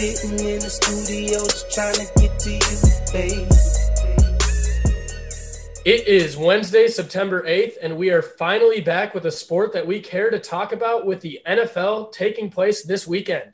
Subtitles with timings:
[0.00, 2.60] sitting in the studio just trying to get to you,
[3.12, 3.46] babe.
[5.84, 10.00] It is Wednesday, September 8th, and we are finally back with a sport that we
[10.00, 13.52] care to talk about with the NFL taking place this weekend.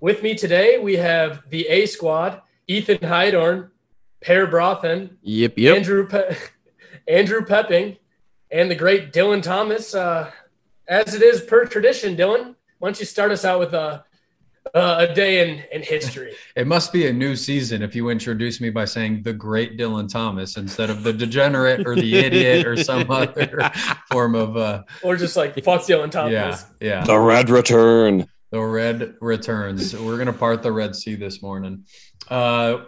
[0.00, 3.70] With me today, we have the A squad, Ethan Heidorn,
[4.22, 5.76] Per Brothen, Yep, yep.
[5.76, 6.36] Andrew Pe-
[7.08, 7.98] Andrew Pepping,
[8.50, 9.94] and the great Dylan Thomas.
[9.94, 10.30] Uh,
[10.88, 14.03] as it is per tradition, Dylan, why don't you start us out with a,
[14.72, 16.34] uh, a day in, in history?
[16.56, 20.08] It must be a new season if you introduce me by saying the great Dylan
[20.08, 23.70] Thomas instead of the degenerate or the idiot or some other
[24.10, 26.32] form of uh or just like, fuck Dylan Thomas.
[26.32, 27.04] yeah, yeah.
[27.04, 28.26] The red return.
[28.50, 29.96] The red returns.
[29.96, 31.84] We're gonna part the Red Sea this morning.
[32.28, 32.84] Uh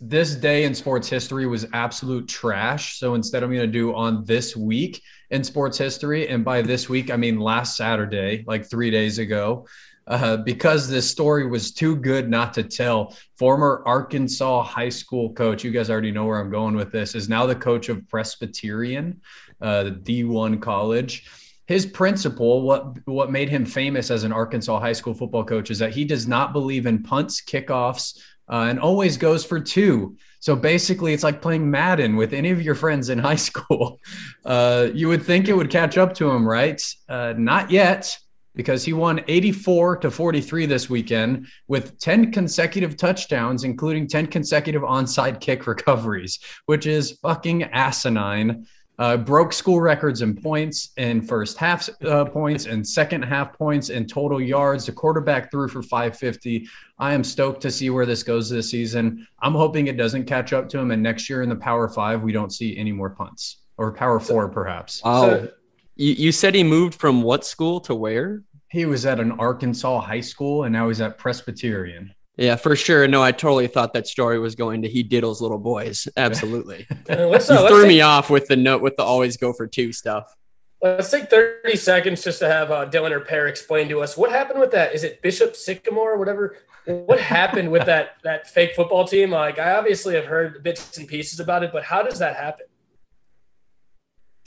[0.00, 2.98] this day in sports history was absolute trash.
[2.98, 6.28] So instead, I'm going to do on this week in sports history.
[6.28, 9.66] And by this week, I mean last Saturday, like three days ago,
[10.06, 13.16] uh, because this story was too good not to tell.
[13.36, 17.28] Former Arkansas high school coach, you guys already know where I'm going with this, is
[17.28, 19.20] now the coach of Presbyterian,
[19.60, 21.26] uh, the D1 college
[21.66, 25.78] his principle, what what made him famous as an Arkansas high school football coach, is
[25.80, 28.18] that he does not believe in punts, kickoffs,
[28.48, 30.16] uh, and always goes for two.
[30.38, 34.00] So basically, it's like playing Madden with any of your friends in high school.
[34.44, 36.80] Uh, you would think it would catch up to him, right?
[37.08, 38.16] Uh, not yet,
[38.56, 44.82] because he won 84 to 43 this weekend with 10 consecutive touchdowns, including 10 consecutive
[44.82, 48.66] onside kick recoveries, which is fucking asinine.
[48.98, 53.90] Uh, broke school records in points in first half uh, points and second half points
[53.90, 54.86] and total yards.
[54.86, 56.66] The quarterback threw for 550.
[56.98, 59.28] I am stoked to see where this goes this season.
[59.40, 62.22] I'm hoping it doesn't catch up to him, and next year in the Power Five
[62.22, 65.04] we don't see any more punts or Power Four perhaps.
[65.04, 65.26] Wow.
[65.26, 65.48] So-
[65.96, 68.42] you, you said he moved from what school to where?
[68.68, 72.14] He was at an Arkansas high school, and now he's at Presbyterian.
[72.36, 73.08] Yeah, for sure.
[73.08, 76.06] No, I totally thought that story was going to he diddles little boys.
[76.16, 76.86] Absolutely.
[77.08, 79.36] Uh, let's, you uh, let's threw take- me off with the note with the always
[79.36, 80.34] go for two stuff.
[80.82, 84.30] Let's take 30 seconds just to have uh, Dylan or Per explain to us what
[84.30, 84.94] happened with that.
[84.94, 86.58] Is it Bishop Sycamore or whatever?
[86.84, 89.30] What happened with that that fake football team?
[89.30, 92.66] Like, I obviously have heard bits and pieces about it, but how does that happen?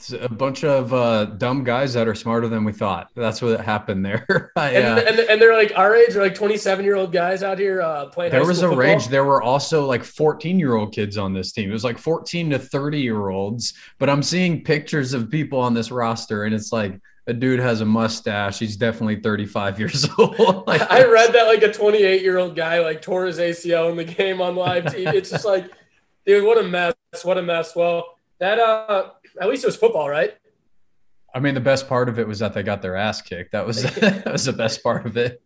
[0.00, 3.10] It's a bunch of uh, dumb guys that are smarter than we thought.
[3.14, 4.50] That's what happened there.
[4.56, 7.42] I, And, uh, and, and they're like our age, they're like 27 year old guys
[7.42, 8.32] out here uh, playing.
[8.32, 8.78] there was a football.
[8.78, 9.08] range.
[9.08, 11.68] There were also like 14 year old kids on this team.
[11.68, 13.74] It was like 14 to 30 year olds.
[13.98, 17.82] But I'm seeing pictures of people on this roster, and it's like a dude has
[17.82, 18.58] a mustache.
[18.58, 20.66] He's definitely 35 years old.
[20.66, 23.98] Like, I read that like a 28 year old guy like tore his ACL in
[23.98, 25.12] the game on live TV.
[25.12, 25.70] It's just like,
[26.24, 26.94] dude, what a mess!
[27.22, 27.76] What a mess.
[27.76, 30.34] Well, that uh, at least it was football, right?
[31.32, 33.52] I mean, the best part of it was that they got their ass kicked.
[33.52, 35.42] That was that was the best part of it.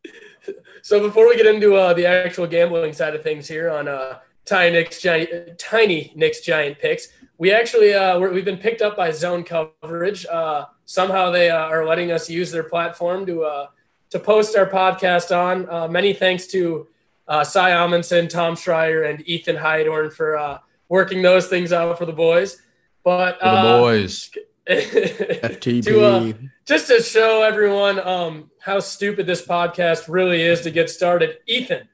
[0.83, 4.19] So before we get into uh, the actual gambling side of things here on uh,
[4.45, 8.97] Tiny Nick's giant, Tiny Nick's giant picks, we actually uh, we're, we've been picked up
[8.97, 10.27] by Zone Coverage.
[10.27, 13.67] Uh, somehow they uh, are letting us use their platform to uh,
[14.11, 15.69] to post our podcast on.
[15.69, 16.87] Uh, many thanks to
[17.27, 22.07] uh, Cy Amundsen, Tom Schreier, and Ethan Heidorn for uh, working those things out for
[22.07, 22.61] the boys.
[23.05, 24.31] But For the uh, boys.
[24.69, 25.85] FTP.
[25.85, 26.33] To, uh,
[26.65, 31.87] just to show everyone um, how stupid this podcast really is to get started, Ethan,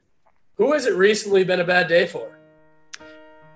[0.55, 2.37] who has it recently been a bad day for?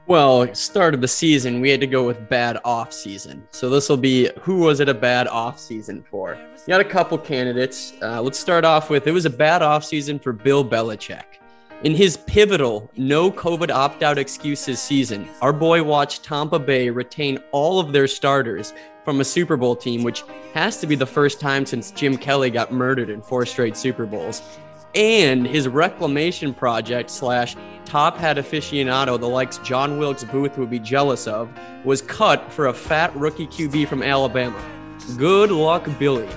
[0.07, 3.47] Well, start of the season, we had to go with bad off season.
[3.51, 6.35] So this will be who was it a bad off season for?
[6.35, 7.93] You got a couple candidates.
[8.01, 11.23] Uh, let's start off with it was a bad off season for Bill Belichick.
[11.83, 17.37] In his pivotal no COVID opt out excuses season, our boy watched Tampa Bay retain
[17.51, 21.39] all of their starters from a Super Bowl team, which has to be the first
[21.39, 24.41] time since Jim Kelly got murdered in four straight Super Bowls.
[24.95, 30.79] And his reclamation project slash top hat aficionado, the likes John Wilkes Booth would be
[30.79, 31.49] jealous of,
[31.83, 34.59] was cut for a fat rookie QB from Alabama.
[35.17, 36.29] Good luck, Billy.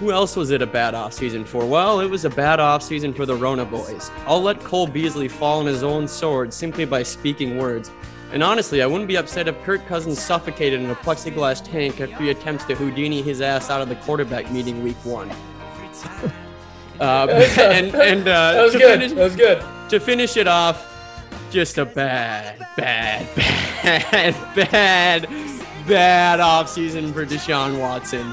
[0.00, 1.64] Who else was it a bad offseason for?
[1.66, 4.10] Well, it was a bad offseason for the Rona boys.
[4.26, 7.90] I'll let Cole Beasley fall on his own sword simply by speaking words.
[8.32, 12.16] And honestly, I wouldn't be upset if Kirk Cousins suffocated in a plexiglass tank after
[12.22, 15.30] he attempts to Houdini his ass out of the quarterback meeting week one.
[17.00, 17.28] Uh,
[17.60, 18.82] and and uh, That was good.
[19.00, 19.64] finish- That was good.
[19.90, 20.84] to finish it off,
[21.48, 25.28] just a bad, bad, bad, bad,
[25.86, 28.26] bad offseason for Deshaun Watson.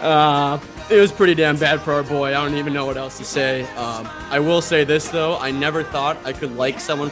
[0.00, 0.58] Uh,
[0.90, 2.28] it was pretty damn bad for our boy.
[2.28, 3.62] I don't even know what else to say.
[3.74, 7.10] Um, I will say this though: I never thought I could like someone,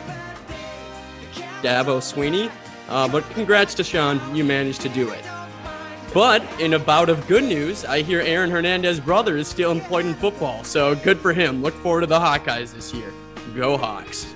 [1.62, 2.50] Dabo Swinney.
[2.88, 5.24] Uh, but congrats, Deshaun, you managed to do it.
[6.12, 10.06] But in a bout of good news, I hear Aaron Hernandez's brother is still employed
[10.06, 11.62] in football, so good for him.
[11.62, 13.12] Look forward to the Hawkeyes this year.
[13.56, 14.34] Go Hawks.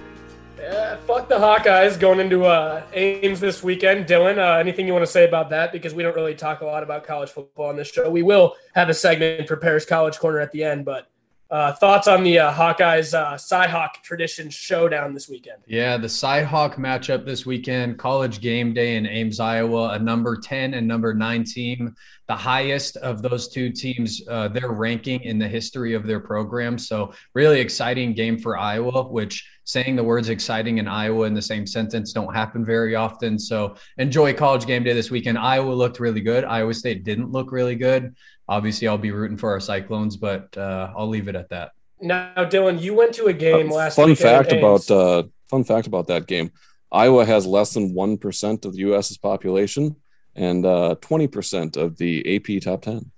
[0.71, 4.07] Yeah, fuck the Hawkeyes going into uh, Ames this weekend.
[4.07, 5.73] Dylan, uh, anything you want to say about that?
[5.73, 8.11] Because we don't really talk a lot about college football on this show.
[8.11, 11.09] We will have a segment for Paris College Corner at the end, but
[11.51, 15.63] uh, thoughts on the uh, Hawkeyes uh, Cyhawk tradition showdown this weekend?
[15.67, 20.75] Yeah, the Cyhawk matchup this weekend, college game day in Ames, Iowa, a number 10
[20.75, 21.95] and number nine team,
[22.27, 26.77] the highest of those two teams, uh, their ranking in the history of their program.
[26.77, 31.43] So, really exciting game for Iowa, which saying the words exciting and Iowa in the
[31.43, 33.39] same sentence don't happen very often.
[33.39, 35.39] So, enjoy college game day this weekend.
[35.39, 36.45] Iowa looked really good.
[36.45, 38.15] Iowa State didn't look really good
[38.49, 41.73] obviously I'll be rooting for our Cyclones, but uh, I'll leave it at that.
[42.01, 43.97] Now, Dylan, you went to a game uh, last.
[43.97, 46.53] Fun fact about uh, fun fact about that game:
[46.93, 49.97] Iowa has less than one percent of the U.S.'s population
[50.37, 53.11] and uh, twenty percent of the AP top ten.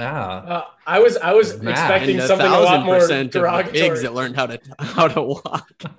[0.00, 1.72] Ah, uh, I was I was Matt.
[1.72, 3.80] expecting And a something a lot more percent of derogatory.
[3.88, 5.72] pigs that learned how to how to walk.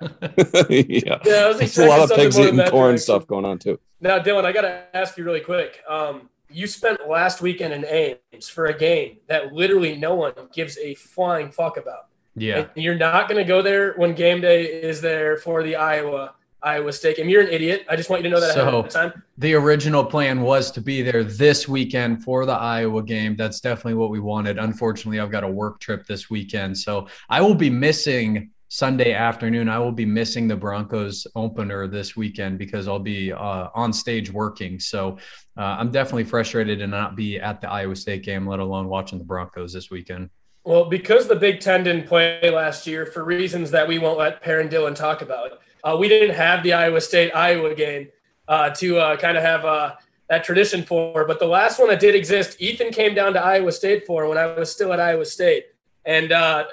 [0.70, 3.02] yeah, Yeah, I was there's a lot expecting of pigs something more eating corn direction.
[3.02, 3.78] stuff going on too.
[4.00, 5.82] Now, Dylan, I got to ask you really quick.
[5.86, 10.76] Um, you spent last weekend in Ames for a game that literally no one gives
[10.78, 12.06] a flying fuck about.
[12.36, 12.66] yeah.
[12.74, 16.34] And you're not going to go there when game day is there for the Iowa
[16.62, 17.28] Iowa State game.
[17.28, 17.86] You're an idiot.
[17.88, 18.52] I just want you to know that
[18.92, 19.12] So-.
[19.38, 23.34] The original plan was to be there this weekend for the Iowa game.
[23.34, 24.58] That's definitely what we wanted.
[24.58, 26.76] Unfortunately, I've got a work trip this weekend.
[26.76, 29.68] So I will be missing Sunday afternoon.
[29.68, 34.30] I will be missing the Broncos opener this weekend because I'll be uh, on stage
[34.32, 34.78] working.
[34.78, 35.18] So
[35.58, 39.18] uh, I'm definitely frustrated to not be at the Iowa State game, let alone watching
[39.18, 40.30] the Broncos this weekend.
[40.62, 44.40] Well, because the Big Ten didn't play last year for reasons that we won't let
[44.40, 48.08] Per and Dylan talk about, uh, we didn't have the Iowa State Iowa game
[48.46, 49.94] uh, to uh, kind of have uh,
[50.28, 51.26] that tradition for.
[51.26, 54.38] But the last one that did exist, Ethan came down to Iowa State for when
[54.38, 55.64] I was still at Iowa State,
[56.04, 56.66] and uh,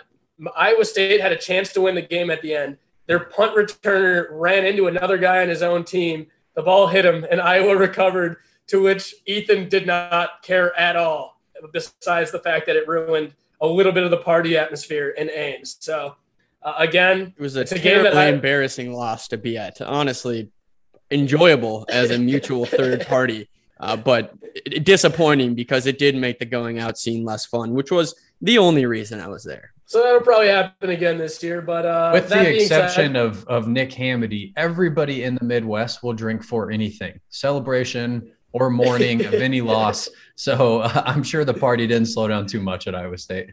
[0.56, 2.78] Iowa State had a chance to win the game at the end.
[3.07, 6.28] Their punt returner ran into another guy on his own team.
[6.56, 8.38] The ball hit him, and Iowa recovered.
[8.68, 11.39] To which Ethan did not care at all,
[11.72, 15.78] besides the fact that it ruined a little bit of the party atmosphere in Ames.
[15.80, 16.18] So,
[16.62, 17.81] uh, again, It was a a game that
[18.12, 19.80] terribly I- embarrassing loss to be at.
[19.80, 20.50] Honestly,
[21.12, 23.48] enjoyable as a mutual third party,
[23.80, 24.33] uh, but
[24.83, 28.86] disappointing because it did make the going out scene less fun, which was the only
[28.86, 29.72] reason I was there.
[29.86, 31.62] so that'll probably happen again this year.
[31.62, 36.13] But uh, With the exception said, of, of Nick Hamady, everybody in the Midwest will
[36.13, 40.10] drink for anything celebration or mourning of any loss.
[40.36, 43.50] So uh, I'm sure the party didn't slow down too much at Iowa State.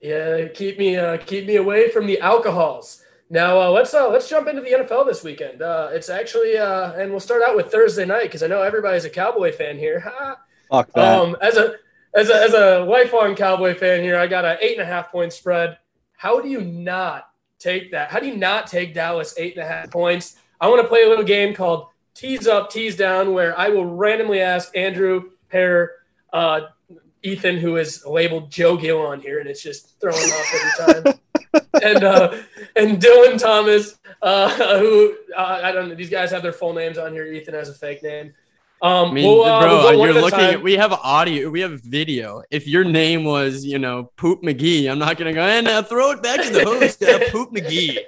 [0.00, 3.02] yeah, keep me uh, keep me away from the alcohols.
[3.28, 5.60] Now uh, let's uh, let's jump into the NFL this weekend.
[5.60, 9.04] Uh, it's actually uh, and we'll start out with Thursday night because I know everybody's
[9.04, 10.00] a Cowboy fan here.
[10.70, 11.18] Fuck that.
[11.18, 11.74] Um, as a
[12.16, 15.12] as a as a lifelong Cowboy fan here, I got an eight and a half
[15.12, 15.78] point spread.
[16.16, 17.28] How do you not
[17.58, 18.10] take that?
[18.10, 20.36] How do you not take Dallas eight and a half points?
[20.60, 23.84] I want to play a little game called tease up, tease down, where I will
[23.84, 25.92] randomly ask Andrew, Per,
[26.32, 26.62] uh,
[27.22, 31.20] Ethan, who is labeled Joe Gill on here, and it's just throwing off every time.
[31.82, 32.34] and uh,
[32.76, 35.94] and Dylan Thomas, uh, who uh, I don't know.
[35.94, 37.26] These guys have their full names on here.
[37.26, 38.32] Ethan has a fake name.
[38.82, 41.80] Um, I mean, we'll, uh, bro, we'll you're looking at, we have audio, we have
[41.80, 42.42] video.
[42.50, 45.80] If your name was, you know, Poop McGee, I'm not going to go, and now
[45.82, 47.98] throw it back to the host, uh, Poop McGee.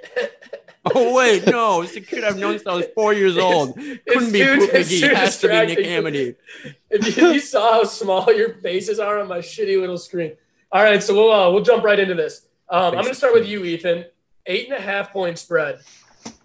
[0.93, 3.75] Oh, wait, no, it's a kid I've known since I was four years old.
[3.75, 5.03] Couldn't be too- Poop McGee.
[5.03, 5.79] It has to be Nick.
[5.79, 6.35] Amity.
[6.89, 10.33] if you, you saw how small your faces are on my shitty little screen.
[10.71, 12.45] All right, so we'll uh, we'll jump right into this.
[12.69, 14.05] Um, I'm going to start with you, Ethan.
[14.45, 15.79] Eight and a half point spread.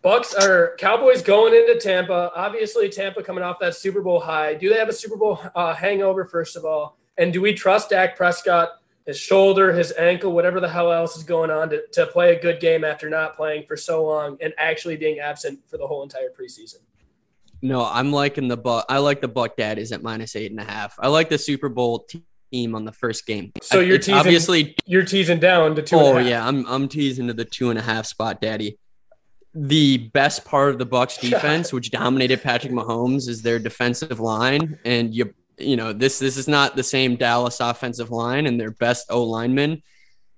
[0.03, 2.31] Bucks or Cowboys going into Tampa.
[2.37, 4.55] Obviously, Tampa coming off that Super Bowl high.
[4.55, 6.25] Do they have a Super Bowl uh, hangover?
[6.27, 10.69] First of all, and do we trust Dak Prescott, his shoulder, his ankle, whatever the
[10.69, 13.77] hell else is going on, to, to play a good game after not playing for
[13.77, 16.81] so long and actually being absent for the whole entire preseason?
[17.63, 18.85] No, I'm liking the buck.
[18.91, 20.97] I like the Buck Daddies at minus eight and a half.
[20.99, 22.07] I like the Super Bowl
[22.53, 23.53] team on the first game.
[23.63, 25.97] So you're teasing- obviously You're teasing down to two.
[25.97, 28.79] and a Oh yeah, I'm I'm teasing to the two and a half spot, Daddy.
[29.55, 34.79] The best part of the Bucks defense, which dominated Patrick Mahomes, is their defensive line,
[34.85, 38.73] and you you know this this is not the same Dallas offensive line, and their
[38.73, 39.83] best O lineman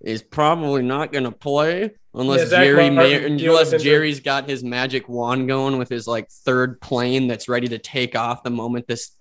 [0.01, 3.83] is probably not going to play unless Yeah, Jerry Martin May, deal with unless.
[3.83, 8.15] Jerry's got his magic wand going with his like third plane that's ready to take
[8.15, 9.13] off the moment this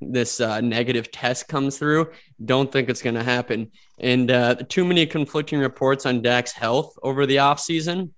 [0.00, 2.10] this uh, negative test comes through.
[2.44, 3.70] Don't think it's going to happen.
[3.98, 8.10] And uh, too many conflicting reports on Dak's health over the offseason.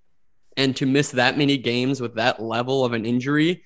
[0.56, 3.62] And to miss that many games with that level of an injury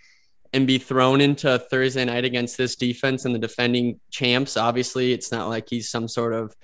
[0.53, 5.31] and be thrown into Thursday night against this defense and the defending champs, obviously, it's
[5.31, 6.55] not like he's some sort of,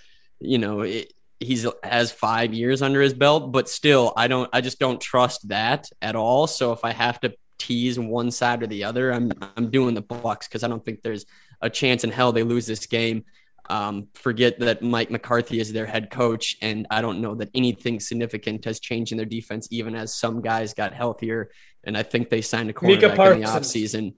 [0.41, 4.49] you know, it, he's has five years under his belt, but still, I don't.
[4.53, 6.47] I just don't trust that at all.
[6.47, 10.03] So if I have to tease one side or the other, I'm I'm doing the
[10.03, 11.27] Bucks because I don't think there's
[11.61, 13.25] a chance in hell they lose this game.
[13.69, 18.01] Um, forget that Mike McCarthy is their head coach, and I don't know that anything
[18.01, 21.51] significant has changed in their defense, even as some guys got healthier.
[21.85, 24.15] And I think they signed a cornerback in the offseason.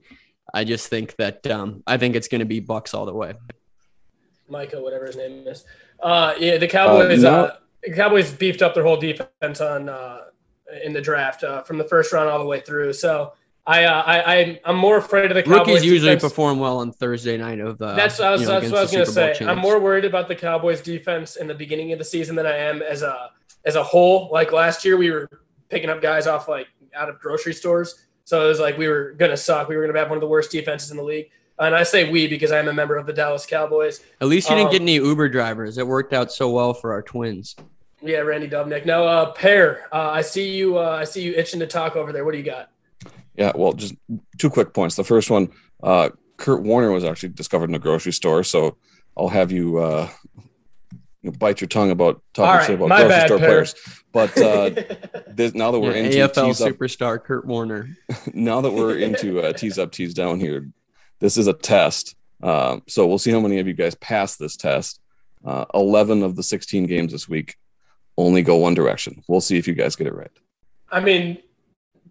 [0.53, 3.33] I just think that um, I think it's going to be Bucks all the way.
[4.47, 5.63] Micah, whatever his name is.
[6.01, 7.23] Uh, yeah, the Cowboys.
[7.23, 7.55] Uh, uh,
[7.95, 10.21] Cowboys beefed up their whole defense on uh,
[10.83, 12.93] in the draft uh, from the first round all the way through.
[12.93, 13.33] So
[13.65, 15.67] I, uh, I, I'm more afraid of the Cowboys.
[15.67, 16.31] Rookies usually defense.
[16.31, 17.93] perform well on Thursday night of the.
[17.93, 19.45] That's, I was, you know, that's what I was going to say.
[19.45, 22.55] I'm more worried about the Cowboys defense in the beginning of the season than I
[22.55, 23.29] am as a
[23.65, 24.29] as a whole.
[24.31, 25.29] Like last year, we were
[25.69, 29.11] picking up guys off like out of grocery stores, so it was like we were
[29.13, 29.69] going to suck.
[29.69, 31.29] We were going to have one of the worst defenses in the league.
[31.59, 33.99] And I say we because I'm a member of the Dallas Cowboys.
[34.21, 35.77] At least you didn't get um, any Uber drivers.
[35.77, 37.55] It worked out so well for our twins.
[38.01, 38.85] Yeah, Randy Dobnak.
[38.85, 40.79] Now, uh, Per, uh, I see you.
[40.79, 42.23] Uh, I see you itching to talk over there.
[42.23, 42.69] What do you got?
[43.39, 43.95] Yeah, well, just
[44.37, 44.97] two quick points.
[44.97, 45.49] The first one,
[45.81, 48.75] uh, Kurt Warner was actually discovered in a grocery store, so
[49.15, 50.09] I'll have you, uh,
[51.21, 53.75] you know, bite your tongue about talking right, about grocery bad, store players.
[54.11, 54.69] But uh,
[55.29, 57.95] this, now that we're yeah, into AFL superstar up, Kurt Warner,
[58.33, 60.69] now that we're into uh, tease up, tease down here,
[61.19, 62.17] this is a test.
[62.43, 64.99] Uh, so we'll see how many of you guys pass this test.
[65.45, 67.55] Uh, 11 of the 16 games this week
[68.17, 69.23] only go one direction.
[69.29, 70.31] We'll see if you guys get it right.
[70.91, 71.37] I mean,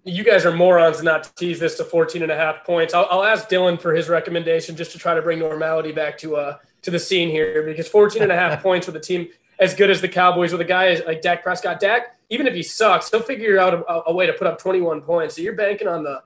[0.08, 2.94] you guys are morons not to tease this to 14 and a half points.
[2.94, 6.36] I'll, I'll, ask Dylan for his recommendation just to try to bring normality back to
[6.36, 9.74] uh to the scene here because 14 and a half points with a team as
[9.74, 11.80] good as the Cowboys with a guy like Dak Prescott.
[11.80, 15.02] Dak, even if he sucks, he'll figure out a, a way to put up 21
[15.02, 15.36] points.
[15.36, 16.22] So you're banking on the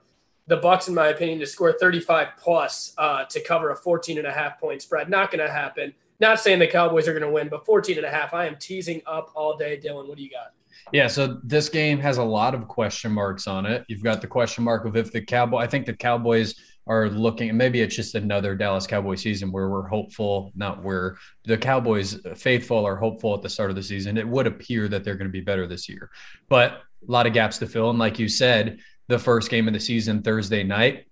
[0.47, 4.27] the Bucks, in my opinion, to score 35 plus uh, to cover a 14 and
[4.27, 5.09] a half point spread.
[5.09, 5.93] Not going to happen.
[6.19, 8.33] Not saying the Cowboys are going to win, but 14 and a half.
[8.33, 9.79] I am teasing up all day.
[9.81, 10.51] Dylan, what do you got?
[10.91, 13.85] Yeah, so this game has a lot of question marks on it.
[13.87, 17.55] You've got the question mark of if the Cowboy, I think the Cowboys are looking,
[17.55, 22.85] maybe it's just another Dallas Cowboy season where we're hopeful, not where the Cowboys faithful
[22.85, 24.17] are hopeful at the start of the season.
[24.17, 26.11] It would appear that they're going to be better this year,
[26.49, 27.89] but a lot of gaps to fill.
[27.89, 31.05] And like you said, the first game of the season Thursday night,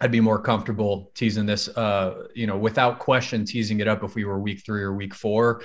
[0.00, 4.14] I'd be more comfortable teasing this, uh, you know, without question, teasing it up if
[4.14, 5.62] we were week three or week four.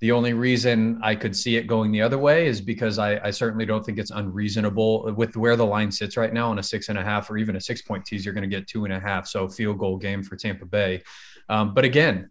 [0.00, 3.30] The only reason I could see it going the other way is because I, I,
[3.32, 6.88] certainly don't think it's unreasonable with where the line sits right now on a six
[6.88, 8.24] and a half or even a six point tease.
[8.24, 9.26] You're going to get two and a half.
[9.26, 11.02] So field goal game for Tampa Bay.
[11.48, 12.30] Um, but again,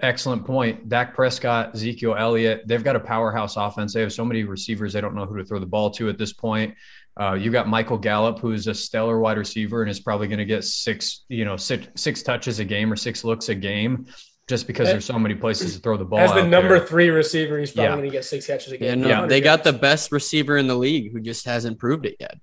[0.00, 0.88] excellent point.
[0.88, 3.92] Dak Prescott, Ezekiel Elliott, they've got a powerhouse offense.
[3.92, 6.18] They have so many receivers, they don't know who to throw the ball to at
[6.18, 6.74] this point.
[7.20, 10.46] Uh, you got Michael Gallup, who's a stellar wide receiver and is probably going to
[10.46, 14.06] get six, you know, six, six touches a game or six looks a game
[14.48, 16.18] just because there's so many places to throw the ball.
[16.18, 16.86] As the number there.
[16.86, 17.96] three receiver, he's probably yeah.
[17.96, 19.02] going to get six catches a game.
[19.02, 22.16] Yeah, no, they got the best receiver in the league who just hasn't proved it
[22.18, 22.38] yet.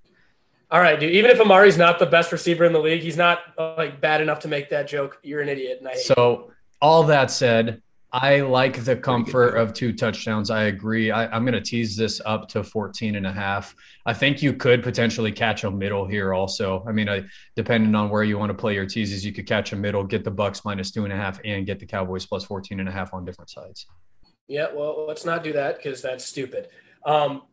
[0.72, 1.12] All right, dude.
[1.14, 4.22] Even if Amari's not the best receiver in the league, he's not uh, like bad
[4.22, 5.20] enough to make that joke.
[5.24, 5.82] You're an idiot.
[6.04, 6.52] so,
[6.82, 10.50] all that said, I like the comfort of two touchdowns.
[10.50, 11.12] I agree.
[11.12, 13.76] I, am going to tease this up to 14 and a half.
[14.06, 16.84] I think you could potentially catch a middle here also.
[16.88, 17.24] I mean, I,
[17.56, 20.24] depending on where you want to play your teases, you could catch a middle, get
[20.24, 22.92] the Bucks minus two and a half, and get the Cowboys plus 14 and a
[22.92, 23.86] half on different sides.
[24.48, 26.70] Yeah, well, let's not do that because that's stupid.
[27.06, 27.44] Um,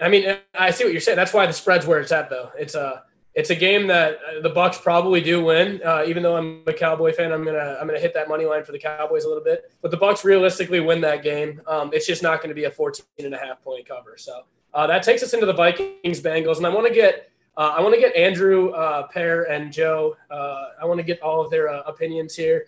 [0.00, 1.16] I mean, I see what you're saying.
[1.16, 2.50] That's why the spread's where it's at, though.
[2.58, 3.00] It's a uh,
[3.36, 5.80] it's a game that uh, the Bucks probably do win.
[5.84, 8.64] Uh, even though I'm a Cowboy fan, I'm gonna I'm gonna hit that money line
[8.64, 9.70] for the Cowboys a little bit.
[9.82, 11.60] But the Bucks realistically win that game.
[11.66, 14.16] Um, it's just not going to be a 14 and a half point cover.
[14.16, 17.74] So uh, that takes us into the Vikings Bengals, and I want to get uh,
[17.76, 20.16] I want to get Andrew, uh, Per, and Joe.
[20.30, 22.66] Uh, I want to get all of their opinions here.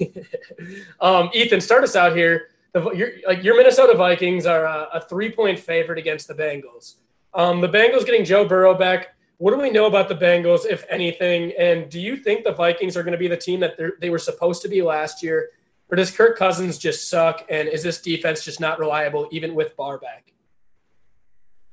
[1.00, 2.48] um, Ethan, start us out here.
[2.72, 6.96] The, your, like your Minnesota Vikings are a, a three point favorite against the Bengals.
[7.34, 10.84] Um, the Bengals getting Joe Burrow back what do we know about the Bengals, if
[10.88, 11.52] anything?
[11.58, 14.20] And do you think the Vikings are going to be the team that they were
[14.20, 15.50] supposed to be last year?
[15.90, 17.44] Or does Kirk Cousins just suck?
[17.50, 20.32] And is this defense just not reliable, even with Barr back?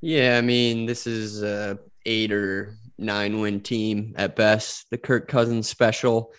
[0.01, 4.89] Yeah, I mean, this is a eight or nine win team at best.
[4.89, 6.33] The Kirk Cousins special.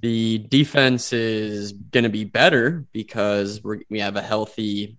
[0.00, 4.98] The defense is going to be better because we have a healthy,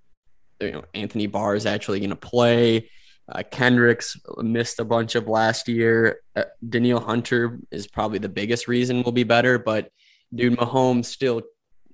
[0.61, 2.89] you know, Anthony Barr is actually going to play.
[3.29, 6.19] Uh, Kendricks missed a bunch of last year.
[6.35, 9.89] Uh, Danielle Hunter is probably the biggest reason we'll be better, but
[10.35, 11.41] dude, Mahomes still,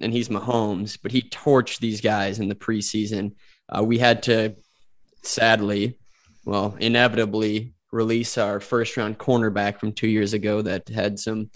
[0.01, 3.33] and he's Mahomes, but he torched these guys in the preseason.
[3.69, 4.55] Uh, we had to,
[5.23, 5.99] sadly,
[6.45, 11.49] well, inevitably release our first round cornerback from two years ago that had some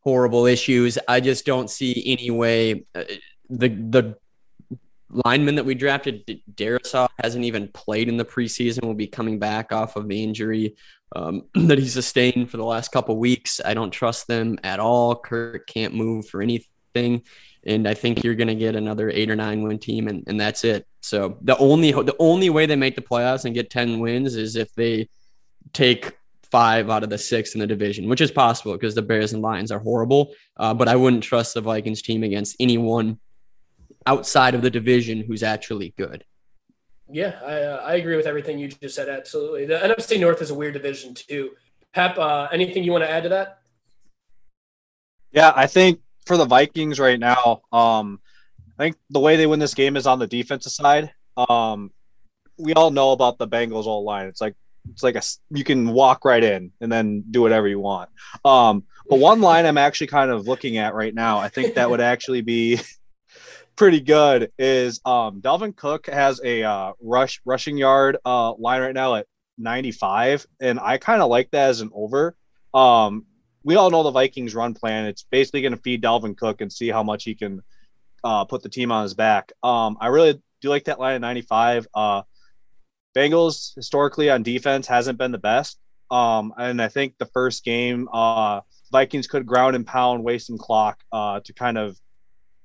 [0.00, 0.98] horrible issues.
[1.08, 2.84] I just don't see any way.
[2.94, 3.04] Uh,
[3.48, 4.16] the the
[5.24, 8.84] lineman that we drafted, Darrisaw, hasn't even played in the preseason.
[8.84, 10.76] Will be coming back off of the injury
[11.14, 13.60] um, that he sustained for the last couple weeks.
[13.64, 15.16] I don't trust them at all.
[15.16, 17.22] Kurt can't move for anything,
[17.64, 20.40] and I think you're going to get another eight or nine win team, and, and
[20.40, 20.86] that's it.
[21.00, 24.56] So the only the only way they make the playoffs and get ten wins is
[24.56, 25.08] if they
[25.72, 26.16] take
[26.50, 29.42] five out of the six in the division, which is possible because the Bears and
[29.42, 30.32] Lions are horrible.
[30.56, 33.18] Uh, but I wouldn't trust the Vikings team against anyone
[34.06, 36.24] outside of the division who's actually good.
[37.12, 39.08] Yeah, I, uh, I agree with everything you just said.
[39.08, 39.66] Absolutely.
[39.66, 41.50] The NFC North is a weird division too.
[41.92, 43.58] Pep, uh, anything you want to add to that?
[45.32, 48.20] Yeah, I think for the Vikings right now, um,
[48.78, 51.12] I think the way they win this game is on the defensive side.
[51.36, 51.90] Um,
[52.56, 54.26] we all know about the Bengals O line.
[54.26, 54.54] It's like
[54.92, 58.10] it's like a you can walk right in and then do whatever you want.
[58.44, 61.90] Um, but one line I'm actually kind of looking at right now, I think that
[61.90, 62.80] would actually be
[63.80, 64.52] pretty good.
[64.58, 69.26] Is um, Dalvin Cook has a uh, rush rushing yard uh, line right now at
[69.56, 72.36] 95, and I kind of like that as an over.
[72.74, 73.24] Um,
[73.64, 75.06] we all know the Vikings run plan.
[75.06, 77.62] It's basically going to feed Dalvin Cook and see how much he can
[78.22, 79.50] uh, put the team on his back.
[79.62, 81.88] Um, I really do like that line at 95.
[81.94, 82.22] Uh,
[83.16, 85.78] Bengals historically on defense hasn't been the best.
[86.10, 88.60] Um, and I think the first game, uh,
[88.92, 91.98] Vikings could ground and pound, waste some clock uh, to kind of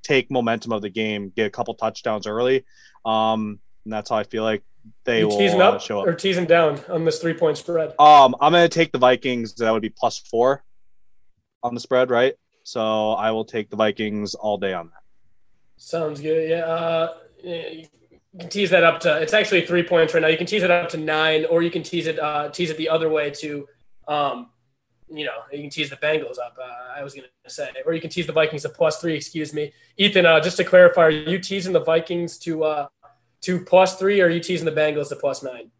[0.05, 2.65] take momentum of the game, get a couple touchdowns early.
[3.03, 4.63] Um, and that's how I feel like
[5.03, 7.57] they you will teasing up, uh, show up or teasing down on this three point
[7.57, 7.89] spread.
[7.99, 9.55] Um, I'm going to take the Vikings.
[9.55, 10.63] That would be plus four
[11.63, 12.35] on the spread, right?
[12.63, 15.01] So I will take the Vikings all day on that.
[15.77, 16.49] Sounds good.
[16.49, 16.65] Yeah.
[16.65, 17.85] Uh, you
[18.39, 20.27] can tease that up to it's actually three points right now.
[20.27, 22.77] You can tease it up to nine, or you can tease it uh, tease it
[22.77, 23.67] the other way to,
[24.07, 24.49] um,
[25.09, 26.57] you know, you can tease the Bengals up.
[26.61, 29.15] Uh, I was going to say, or you can tease the Vikings to plus three.
[29.15, 30.25] Excuse me, Ethan.
[30.25, 32.87] Uh, just to clarify, are you teasing the Vikings to uh,
[33.41, 35.71] to plus three, or are you teasing the Bengals to plus nine?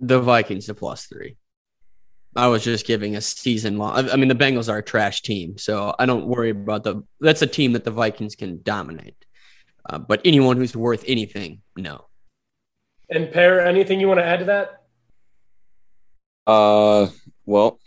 [0.00, 1.36] The Vikings to plus three.
[2.36, 4.08] I was just giving a season long.
[4.10, 7.02] I mean, the Bengals are a trash team, so I don't worry about the.
[7.20, 9.16] That's a team that the Vikings can dominate.
[9.88, 12.04] Uh, but anyone who's worth anything, no.
[13.10, 14.77] And Per, anything you want to add to that?
[16.48, 17.08] Uh,
[17.44, 17.78] well,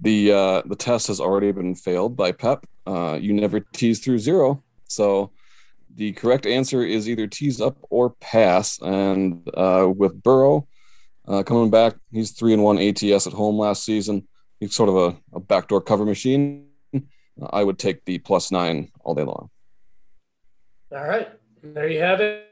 [0.00, 2.64] the uh, the test has already been failed by Pep.
[2.86, 5.32] Uh, you never tease through zero, so
[5.96, 8.78] the correct answer is either tease up or pass.
[8.80, 10.68] And uh, with Burrow
[11.26, 14.28] uh, coming back, he's three and one ATS at home last season.
[14.60, 16.68] He's sort of a, a backdoor cover machine.
[17.50, 19.50] I would take the plus nine all day long.
[20.92, 21.28] All right,
[21.64, 22.44] there you have it.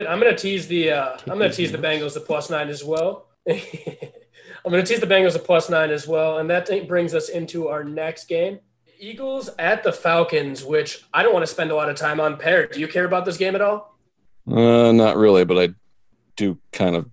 [0.00, 3.28] I'm gonna tease the uh, I'm gonna tease the Bengals the plus nine as well.
[3.48, 7.68] I'm gonna tease the Bengals a plus nine as well, and that brings us into
[7.68, 8.60] our next game.
[8.98, 12.36] Eagles at the Falcons, which I don't want to spend a lot of time on.
[12.36, 13.98] Per, do you care about this game at all?
[14.50, 15.74] Uh, not really, but I
[16.36, 17.10] do kind of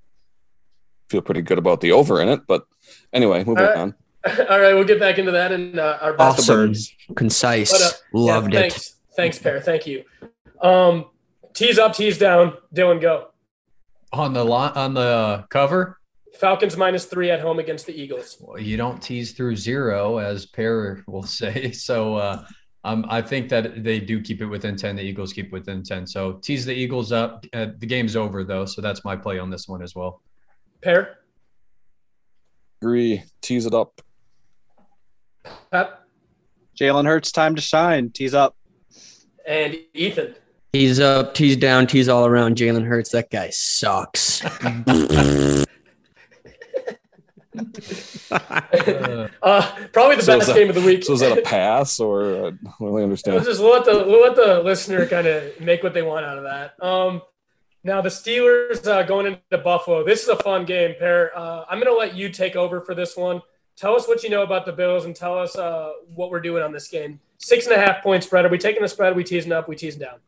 [1.09, 2.41] feel pretty good about the over in it.
[2.47, 2.65] But
[3.11, 3.77] anyway, moving right.
[3.77, 3.95] on.
[4.49, 6.75] All right, we'll get back into that and uh, our best awesome,
[7.15, 8.71] concise, but, uh, loved yeah, it.
[8.71, 9.59] Thanks, thanks, Per.
[9.59, 10.03] Thank you.
[10.61, 11.05] Um,
[11.53, 12.53] tease up, tease down.
[12.73, 13.29] Dylan, go.
[14.13, 15.97] On the lot on the cover.
[16.39, 18.37] Falcons minus three at home against the Eagles.
[18.39, 21.71] Well, you don't tease through zero, as Per will say.
[21.71, 22.45] So uh,
[22.83, 24.95] um, I think that they do keep it within 10.
[24.95, 26.07] The Eagles keep within 10.
[26.07, 27.45] So tease the Eagles up.
[27.53, 28.65] Uh, the game's over, though.
[28.65, 30.21] So that's my play on this one as well.
[30.81, 31.17] Per?
[32.81, 33.23] Agree.
[33.41, 34.01] Tease it up.
[35.71, 36.07] Pep?
[36.79, 38.09] Jalen Hurts, time to shine.
[38.09, 38.55] Tease up.
[39.45, 40.35] And Ethan?
[40.73, 42.55] He's up, tease down, tease all around.
[42.55, 44.41] Jalen Hurts, that guy sucks.
[47.57, 49.27] uh,
[49.91, 51.03] probably the so best that, game of the week.
[51.03, 53.35] So is that a pass or I don't really understand?
[53.35, 56.37] We'll just let the we'll let the listener kind of make what they want out
[56.37, 56.81] of that.
[56.83, 57.21] Um,
[57.83, 60.05] now the Steelers uh, going into Buffalo.
[60.05, 61.31] This is a fun game, Per.
[61.35, 63.41] Uh, I'm going to let you take over for this one.
[63.75, 66.61] Tell us what you know about the Bills and tell us uh, what we're doing
[66.61, 67.19] on this game.
[67.39, 68.45] Six and a half point spread.
[68.45, 69.13] Are we taking the spread?
[69.13, 69.67] Are we teasing up?
[69.67, 70.19] Are we teasing down?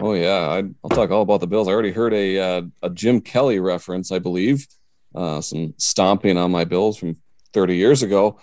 [0.00, 1.68] Oh yeah, I, will talk all about the Bills.
[1.68, 4.66] I already heard a uh, a Jim Kelly reference, I believe,
[5.14, 7.16] uh, some stomping on my Bills from
[7.52, 8.38] 30 years ago.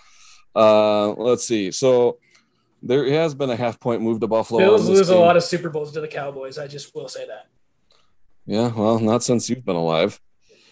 [0.54, 1.70] Uh, let's see.
[1.70, 2.18] So
[2.82, 4.60] there has been a half point move to Buffalo.
[4.60, 5.18] Bills lose game.
[5.18, 6.58] a lot of Super Bowls to the Cowboys.
[6.58, 7.48] I just will say that.
[8.46, 10.20] Yeah, well, not since you've been alive.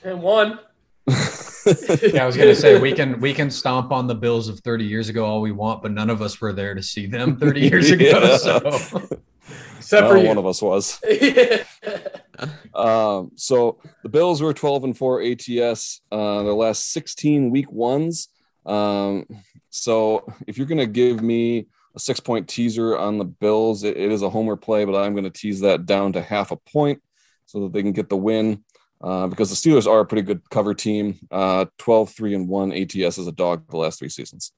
[0.03, 0.59] And one.
[1.09, 4.85] yeah, I was gonna say we can we can stomp on the Bills of 30
[4.85, 7.61] years ago all we want, but none of us were there to see them 30
[7.61, 8.37] years ago.
[8.39, 9.09] So
[9.79, 10.27] Except for you.
[10.27, 11.01] one of us was.
[12.75, 18.29] um, so the Bills were 12 and 4 ATS, uh, their last 16 week ones.
[18.65, 19.27] Um,
[19.71, 23.83] so if you're going to give me a six point teaser on the Bills.
[23.83, 26.53] it, it is a homer play, but I'm going to tease that down to half
[26.53, 27.03] a point
[27.47, 28.63] so that they can get the win.
[29.01, 31.19] Uh, because the Steelers are a pretty good cover team.
[31.31, 34.53] Uh, 12, 3, and 1 ATS as a dog the last three seasons.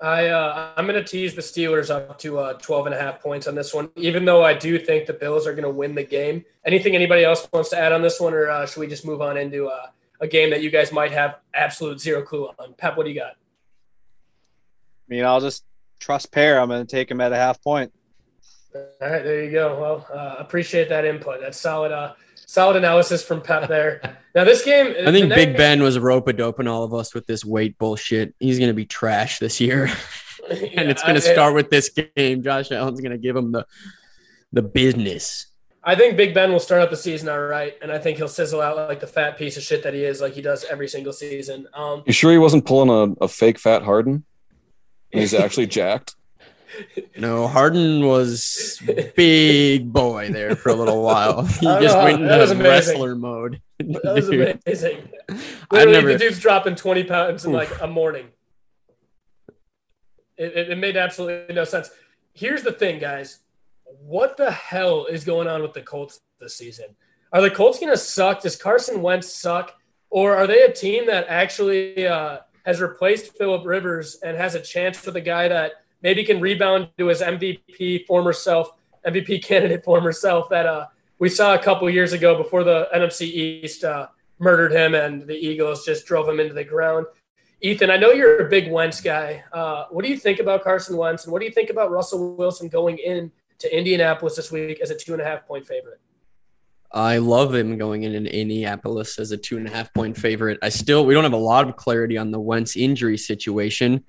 [0.00, 3.20] I uh, I'm going to tease the Steelers up to uh, 12 and a half
[3.20, 5.94] points on this one, even though I do think the Bills are going to win
[5.94, 6.44] the game.
[6.66, 9.22] Anything anybody else wants to add on this one, or uh, should we just move
[9.22, 9.86] on into uh,
[10.20, 12.74] a game that you guys might have absolute zero clue on?
[12.74, 13.32] Pep, what do you got?
[13.32, 15.64] I mean, I'll just
[15.98, 16.58] trust Per.
[16.58, 17.90] I'm going to take him at a half point.
[18.74, 19.80] All right, there you go.
[19.80, 21.40] Well, uh, appreciate that input.
[21.40, 21.92] That's solid.
[22.46, 24.18] Solid analysis from Pep there.
[24.36, 27.26] Now this game, I think Big Ben was rope a doping all of us with
[27.26, 28.34] this weight bullshit.
[28.38, 29.84] He's going to be trash this year,
[30.50, 32.42] and yeah, it's going to start with this game.
[32.42, 33.64] Josh Allen's going to give him the
[34.52, 35.46] the business.
[35.82, 38.28] I think Big Ben will start out the season all right, and I think he'll
[38.28, 40.88] sizzle out like the fat piece of shit that he is, like he does every
[40.88, 41.68] single season.
[41.72, 44.24] Um, you sure he wasn't pulling a, a fake fat Harden?
[45.10, 46.15] He's actually jacked.
[47.16, 48.80] No, Harden was
[49.16, 51.42] big boy there for a little while.
[51.60, 53.60] He just went into his wrestler mode.
[53.78, 55.08] That was amazing.
[55.70, 56.12] Literally, never...
[56.12, 58.28] the dude's dropping 20 pounds in like a morning.
[60.36, 61.90] It, it, it made absolutely no sense.
[62.34, 63.38] Here's the thing, guys.
[63.84, 66.96] What the hell is going on with the Colts this season?
[67.32, 68.42] Are the Colts going to suck?
[68.42, 69.74] Does Carson Wentz suck?
[70.10, 74.60] Or are they a team that actually uh, has replaced Philip Rivers and has a
[74.60, 78.70] chance with a guy that– maybe can rebound to his MVP former self,
[79.06, 80.86] MVP candidate former self that uh,
[81.18, 85.34] we saw a couple years ago before the NFC East uh, murdered him and the
[85.34, 87.06] Eagles just drove him into the ground.
[87.62, 89.42] Ethan, I know you're a big Wentz guy.
[89.52, 92.36] Uh, what do you think about Carson Wentz, and what do you think about Russell
[92.36, 96.00] Wilson going in to Indianapolis this week as a two and a half point favorite?
[96.92, 100.58] I love him going in in Indianapolis as a two and a half point favorite.
[100.62, 104.04] I still we don't have a lot of clarity on the Wentz injury situation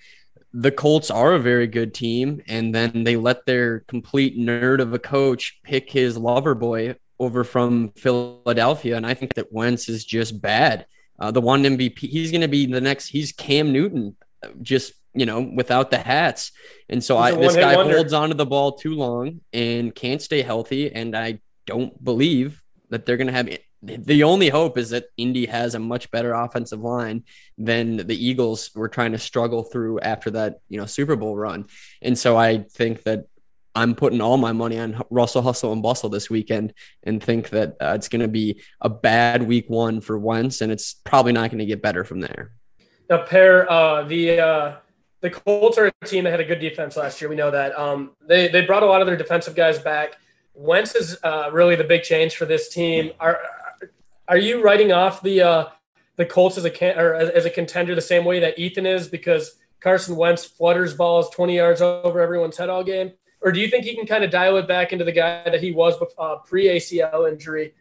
[0.54, 4.94] the Colts are a very good team, and then they let their complete nerd of
[4.94, 10.06] a coach pick his lover boy over from Philadelphia, and I think that Wentz is
[10.06, 10.86] just bad.
[11.20, 13.08] Uh, the one MVP, he's going to be the next.
[13.08, 14.16] He's Cam Newton,
[14.62, 16.52] just you know, without the hats.
[16.90, 17.96] And so I, this guy wonder.
[17.96, 20.94] holds onto the ball too long and can't stay healthy.
[20.94, 23.50] And I don't believe that they're going to have
[23.84, 27.24] the only hope is that Indy has a much better offensive line
[27.58, 31.68] than the Eagles were trying to struggle through after that, you know, Super Bowl run.
[32.02, 33.28] And so I think that
[33.76, 37.76] I'm putting all my money on Russell Hustle and Bustle this weekend and think that
[37.80, 41.52] uh, it's going to be a bad week one for Wentz, and it's probably not
[41.52, 42.54] going to get better from there.
[43.08, 44.76] Now, Per uh, the uh,
[45.22, 47.30] the Colts are a team that had a good defense last year.
[47.30, 47.78] We know that.
[47.78, 50.18] Um, they they brought a lot of their defensive guys back.
[50.56, 53.12] Wentz is uh, really the big change for this team.
[53.20, 53.40] Are
[54.28, 55.66] are you writing off the uh,
[56.18, 59.08] the Colts as a can- or as a contender the same way that Ethan is
[59.08, 63.14] because Carson Wentz flutters balls 20 yards over everyone's head all game?
[63.42, 65.62] Or do you think he can kind of dial it back into the guy that
[65.62, 67.74] he was uh, pre ACL injury,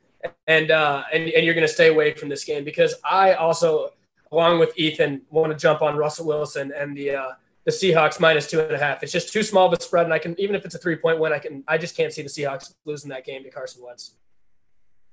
[0.47, 2.63] and uh, and and you're going to stay away from this game?
[2.63, 3.91] Because I also,
[4.31, 7.33] along with Ethan, want to jump on Russell Wilson and the uh,
[7.65, 9.03] the Seahawks minus two and a half.
[9.03, 10.97] It's just too small of a spread, and I can even if it's a three
[10.97, 13.83] point win, I can I just can't see the Seahawks losing that game to Carson
[13.83, 14.13] Wentz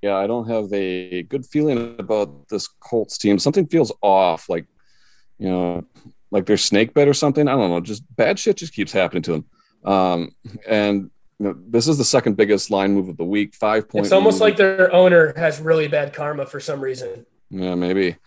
[0.04, 3.39] yeah, I don't have a good feeling about this Colts team.
[3.39, 4.66] Something feels off, like
[5.39, 5.86] you know,
[6.30, 7.48] like they're snake bit or something.
[7.48, 7.80] I don't know.
[7.80, 9.46] Just bad shit just keeps happening to them.
[9.86, 10.36] Um,
[10.68, 13.56] and you know, this is the second biggest line move of the week.
[13.56, 14.08] Five points.
[14.08, 14.42] It's almost move.
[14.42, 17.26] like their owner has really bad karma for some reason.
[17.50, 18.18] Yeah, maybe.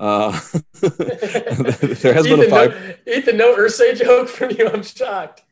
[0.00, 0.30] Uh,
[0.80, 2.96] there has Ethan, been a five.
[3.06, 4.70] No, Ethan, no Irsay joke from you.
[4.70, 5.42] I'm shocked.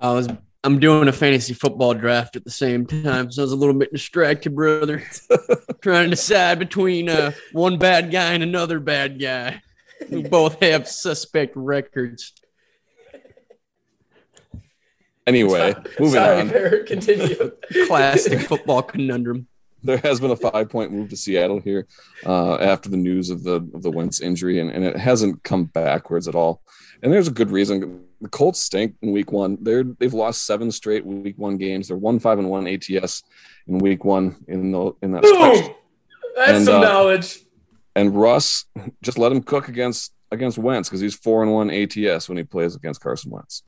[0.00, 0.26] I was
[0.64, 3.74] I'm doing a fantasy football draft at the same time, so I was a little
[3.74, 5.02] bit distracted, brother.
[5.82, 9.60] Trying to decide between uh, one bad guy and another bad guy
[10.08, 12.32] who both have suspect records.
[15.26, 16.48] Anyway, moving Sorry, on.
[16.86, 17.52] continue.
[17.86, 19.46] Classic football conundrum.
[19.82, 21.86] There has been a five point move to Seattle here
[22.24, 25.64] uh, after the news of the of the Wentz injury, and, and it hasn't come
[25.64, 26.62] backwards at all.
[27.04, 29.58] And there's a good reason the Colts stink in week one.
[29.60, 31.88] They're they've lost seven straight week one games.
[31.88, 33.22] They're one five and one ATS
[33.68, 35.74] in week one in the in that Boom!
[36.34, 37.40] That's and, some uh, knowledge.
[37.94, 38.64] And Russ
[39.02, 42.44] just let him cook against against Wentz because he's four and one ATS when he
[42.44, 43.62] plays against Carson Wentz.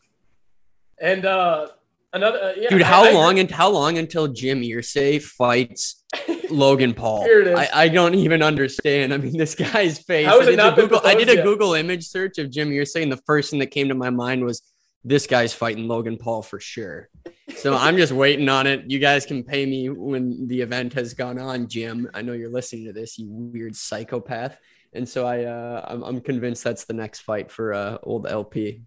[0.99, 1.69] And uh
[2.13, 6.05] another uh, yeah, dude, how I, long and how long until Jim Irsay fights
[6.51, 7.25] Logan Paul?
[7.25, 7.59] Here it is.
[7.59, 9.13] I, I, don't even understand.
[9.13, 10.27] I mean, this guy's face.
[10.27, 13.51] I did, Google, I did a Google image search of Jim Irsay, and the first
[13.51, 14.63] thing that came to my mind was
[15.07, 17.09] this guy's fighting Logan Paul for sure.
[17.57, 18.91] So I'm just waiting on it.
[18.91, 22.11] You guys can pay me when the event has gone on, Jim.
[22.13, 24.59] I know you're listening to this, you weird psychopath.
[24.93, 28.83] And so I, uh, I'm, I'm convinced that's the next fight for uh, old LP.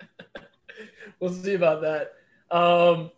[1.22, 2.12] we'll see about that.
[2.50, 3.12] Um,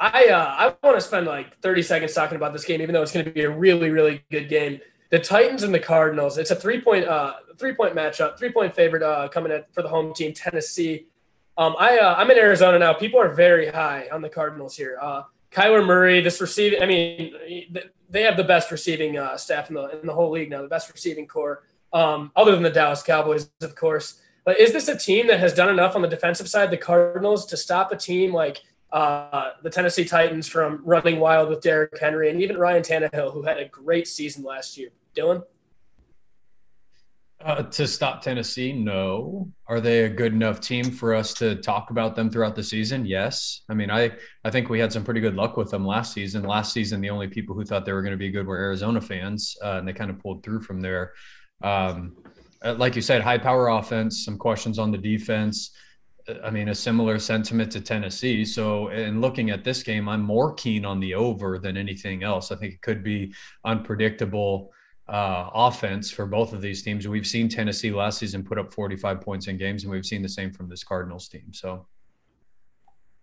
[0.00, 3.02] I uh, I want to spend like 30 seconds talking about this game, even though
[3.02, 4.80] it's going to be a really really good game.
[5.10, 6.38] The Titans and the Cardinals.
[6.38, 9.82] It's a three point uh, three point matchup, three point favorite uh, coming in for
[9.82, 11.06] the home team, Tennessee.
[11.58, 12.92] Um, I uh, I'm in Arizona now.
[12.92, 14.96] People are very high on the Cardinals here.
[15.02, 16.80] Uh, Kyler Murray, this receiving.
[16.80, 17.34] I mean,
[18.08, 20.68] they have the best receiving uh, staff in the in the whole league now, the
[20.68, 24.20] best receiving core, um, other than the Dallas Cowboys, of course.
[24.48, 27.44] But is this a team that has done enough on the defensive side, the Cardinals,
[27.44, 32.30] to stop a team like uh, the Tennessee Titans from running wild with Derrick Henry
[32.30, 34.88] and even Ryan Tannehill, who had a great season last year.
[35.14, 35.42] Dylan?
[37.44, 39.52] Uh, to stop Tennessee, no.
[39.66, 43.04] Are they a good enough team for us to talk about them throughout the season?
[43.04, 43.64] Yes.
[43.68, 44.12] I mean, I
[44.44, 46.42] I think we had some pretty good luck with them last season.
[46.42, 49.02] Last season, the only people who thought they were going to be good were Arizona
[49.02, 51.12] fans, uh, and they kind of pulled through from there.
[51.62, 52.16] Um,
[52.64, 54.24] like you said, high power offense.
[54.24, 55.70] Some questions on the defense.
[56.44, 58.44] I mean, a similar sentiment to Tennessee.
[58.44, 62.52] So, in looking at this game, I'm more keen on the over than anything else.
[62.52, 63.32] I think it could be
[63.64, 64.72] unpredictable
[65.08, 67.08] uh, offense for both of these teams.
[67.08, 70.28] We've seen Tennessee last season put up 45 points in games, and we've seen the
[70.28, 71.52] same from this Cardinals team.
[71.52, 71.86] So,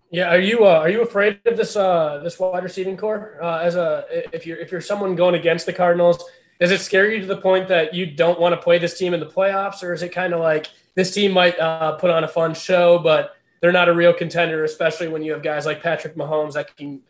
[0.09, 3.59] yeah, are you uh, are you afraid of this uh, this wide receiving core uh,
[3.59, 6.23] as a if you're if you're someone going against the Cardinals?
[6.59, 9.13] Does it scare you to the point that you don't want to play this team
[9.13, 12.23] in the playoffs, or is it kind of like this team might uh, put on
[12.23, 15.81] a fun show, but they're not a real contender, especially when you have guys like
[15.81, 17.01] Patrick Mahomes that can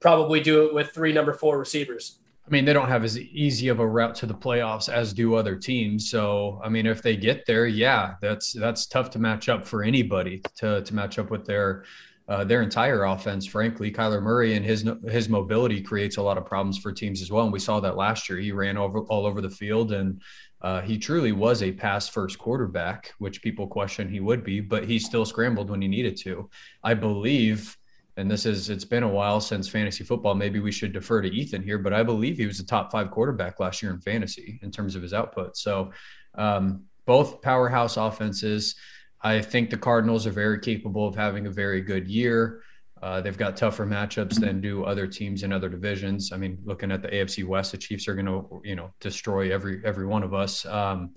[0.00, 2.18] probably do it with three number four receivers.
[2.46, 5.34] I mean, they don't have as easy of a route to the playoffs as do
[5.34, 6.10] other teams.
[6.10, 9.82] So, I mean, if they get there, yeah, that's that's tough to match up for
[9.82, 11.84] anybody to to match up with their
[12.32, 13.44] uh, their entire offense.
[13.46, 17.30] Frankly, Kyler Murray and his his mobility creates a lot of problems for teams as
[17.30, 18.38] well, and we saw that last year.
[18.38, 20.20] He ran over all over the field and
[20.62, 24.84] uh, he truly was a pass first quarterback, which people question he would be, but
[24.84, 26.48] he still scrambled when he needed to.
[26.84, 27.76] I believe,
[28.16, 30.36] and this is, it's been a while since fantasy football.
[30.36, 33.10] Maybe we should defer to Ethan here, but I believe he was a top five
[33.10, 35.56] quarterback last year in fantasy in terms of his output.
[35.56, 35.90] So,
[36.36, 38.76] um, both powerhouse offenses.
[39.22, 42.62] I think the Cardinals are very capable of having a very good year.
[43.00, 46.32] Uh, they've got tougher matchups than do other teams in other divisions.
[46.32, 49.52] I mean, looking at the AFC West, the Chiefs are going to, you know, destroy
[49.52, 50.64] every every one of us.
[50.66, 51.14] Um,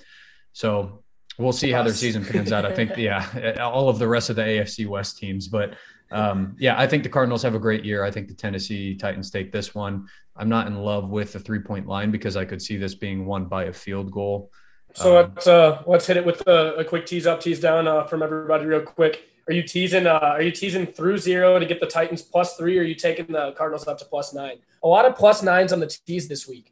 [0.51, 1.03] so
[1.37, 2.65] we'll see how their season pans out.
[2.65, 5.75] I think, yeah, all of the rest of the AFC West teams, but
[6.11, 8.03] um, yeah, I think the Cardinals have a great year.
[8.03, 10.07] I think the Tennessee Titans take this one.
[10.35, 13.25] I'm not in love with the three point line because I could see this being
[13.25, 14.51] won by a field goal.
[14.95, 17.87] So um, let's uh, let's hit it with a, a quick tease up, tease down
[17.87, 19.29] uh, from everybody real quick.
[19.47, 20.07] Are you teasing?
[20.07, 22.77] Uh, are you teasing through zero to get the Titans plus three?
[22.77, 24.57] Or are you taking the Cardinals up to plus nine?
[24.83, 26.71] A lot of plus nines on the tease this week.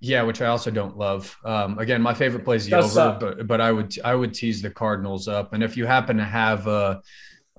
[0.00, 1.34] Yeah, which I also don't love.
[1.44, 3.20] Um, again, my favorite play is the over, suck.
[3.20, 5.54] but but I would I would tease the Cardinals up.
[5.54, 7.00] And if you happen to have a,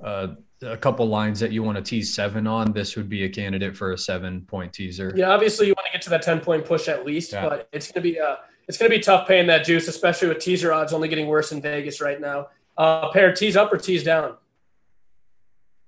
[0.04, 0.30] a,
[0.62, 3.76] a couple lines that you want to tease seven on, this would be a candidate
[3.76, 5.12] for a seven point teaser.
[5.16, 7.50] Yeah, obviously you want to get to that ten point push at least, yeah.
[7.50, 8.36] but it's gonna be uh
[8.68, 11.62] it's gonna be tough paying that juice, especially with teaser odds only getting worse in
[11.62, 12.48] Vegas right now.
[12.78, 14.36] Uh, Per tease up or tease down?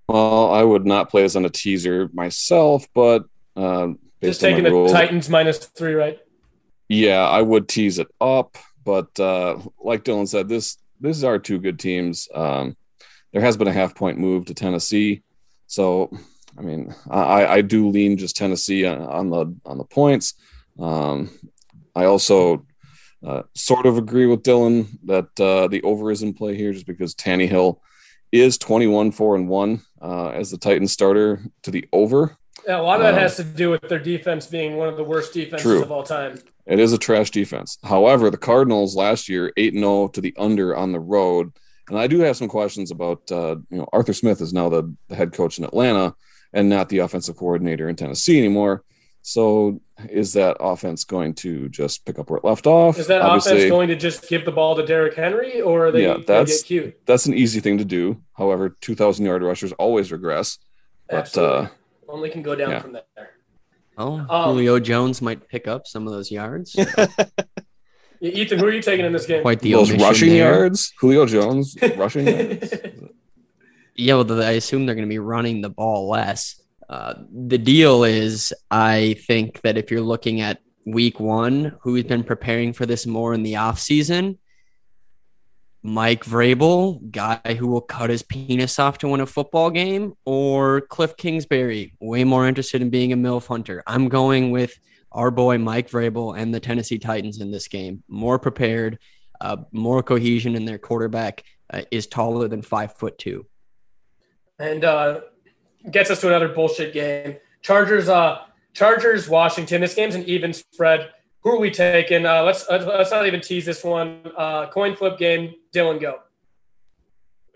[0.08, 3.90] Well, I would not play this on a teaser myself, but uh,
[4.24, 6.20] just taking the rule, Titans minus three, right?
[6.88, 11.38] Yeah, I would tease it up, but uh, like Dylan said, this this is our
[11.38, 12.28] two good teams.
[12.34, 12.76] Um,
[13.32, 15.22] there has been a half point move to Tennessee,
[15.68, 16.12] so
[16.58, 20.34] I mean, I, I do lean just Tennessee on, on the on the points.
[20.80, 21.30] Um,
[21.96, 22.66] I also
[23.26, 26.88] uh, sort of agree with Dylan that uh, the over is in play here, just
[26.88, 27.80] because Tannehill
[28.32, 32.38] is 21 4 and 1 uh, as the Titans starter to the over.
[32.68, 34.98] Yeah, a lot of that uh, has to do with their defense being one of
[34.98, 35.82] the worst defenses true.
[35.82, 36.40] of all time.
[36.66, 37.78] It is a trash defense.
[37.84, 41.52] However, the Cardinals last year 8 0 to the under on the road.
[41.90, 44.94] And I do have some questions about, uh, you know, Arthur Smith is now the,
[45.08, 46.14] the head coach in Atlanta
[46.54, 48.84] and not the offensive coordinator in Tennessee anymore.
[49.22, 52.98] So is that offense going to just pick up where it left off?
[52.98, 55.92] Is that Obviously, offense going to just give the ball to Derrick Henry, or are
[55.92, 57.06] they yeah, that's, get cute?
[57.06, 58.22] That's an easy thing to do.
[58.34, 60.58] However, two thousand yard rushers always regress.
[61.10, 61.68] But uh,
[62.08, 62.80] only can go down yeah.
[62.80, 63.32] from there.
[63.98, 66.76] Oh, um, Julio Jones might pick up some of those yards.
[68.22, 69.42] Ethan, who are you taking in this game?
[69.42, 70.54] Quite the those rushing there.
[70.54, 70.94] yards.
[71.00, 72.74] Julio Jones rushing yards.
[73.96, 76.62] Yeah, well, I assume they're going to be running the ball less.
[76.90, 82.24] Uh, the deal is, I think that if you're looking at week one, who's been
[82.24, 84.40] preparing for this more in the off season,
[85.84, 90.82] Mike Vrabel, guy who will cut his penis off to win a football game, or
[90.82, 93.84] Cliff Kingsbury, way more interested in being a MILF hunter.
[93.88, 94.78] I'm going with
[95.12, 98.04] our boy Mike Vrabel and the Tennessee Titans in this game.
[98.08, 99.00] More prepared,
[99.40, 103.46] uh, more cohesion in their quarterback uh, is taller than five foot two.
[104.58, 105.22] and uh,
[105.92, 107.38] gets us to another bullshit game.
[107.62, 108.40] Chargers, uh,
[108.74, 109.82] Chargers, Washington.
[109.82, 111.10] This game's an even spread.
[111.42, 112.26] Who are we taking?
[112.26, 114.22] Uh, let's let's not even tease this one.
[114.38, 115.56] Uh, coin flip game.
[115.74, 116.20] Dylan, go.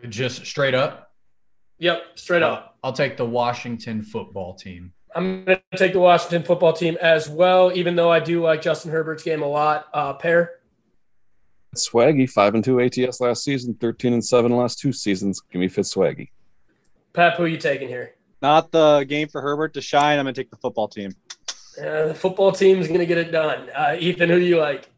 [0.08, 1.12] Just straight up.
[1.80, 2.78] Yep, straight up.
[2.84, 4.94] I'll take the Washington football team.
[5.16, 8.62] I'm going to take the Washington football team as well, even though I do like
[8.62, 9.88] Justin Herbert's game a lot.
[9.94, 10.50] Uh, Per.
[11.76, 15.42] Swaggy, five and two ATS last season, thirteen and seven last two seasons.
[15.52, 16.30] Give me Fitz Swaggy.
[17.14, 18.16] Pep, who are you taking here?
[18.42, 20.18] Not the game for Herbert to shine.
[20.18, 21.12] I'm going to take the football team.
[21.80, 23.70] Uh, the football team's going to get it done.
[23.70, 24.90] Uh, Ethan, who do you like?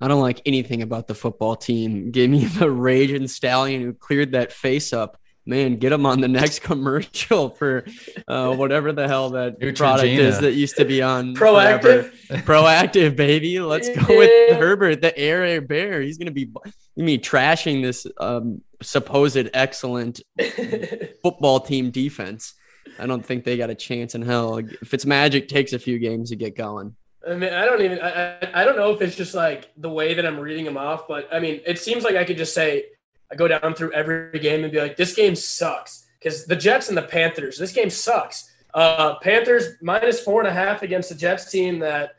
[0.00, 2.12] I don't like anything about the football team.
[2.12, 6.28] Give me the raging stallion who cleared that face up man, get them on the
[6.28, 7.84] next commercial for
[8.28, 9.76] uh, whatever the hell that Neutrogena.
[9.76, 12.10] product is that used to be on Proactiv.
[12.44, 13.60] Proactiv, baby.
[13.60, 14.18] Let's go yeah.
[14.18, 16.00] with Herbert, the air air bear.
[16.00, 16.52] He's gonna be
[16.96, 20.20] you mean trashing this um, supposed excellent
[21.22, 22.54] football team defense.
[22.98, 24.58] I don't think they got a chance in hell.
[24.58, 26.94] If it's magic, takes a few games to get going.
[27.28, 28.00] I mean, I don't even.
[28.00, 31.08] I, I don't know if it's just like the way that I'm reading them off,
[31.08, 32.84] but I mean, it seems like I could just say
[33.30, 36.06] I go down through every game and be like, this game sucks.
[36.18, 38.50] Because the Jets and the Panthers, this game sucks.
[38.72, 42.16] Uh, Panthers minus four and a half against the Jets team that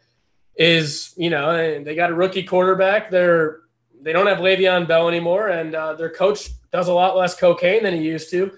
[0.55, 3.09] is, you know, they got a rookie quarterback.
[3.09, 3.61] They're
[4.01, 7.81] they don't have Le'Veon Bell anymore, and uh, their coach does a lot less cocaine
[7.81, 8.51] than he used to.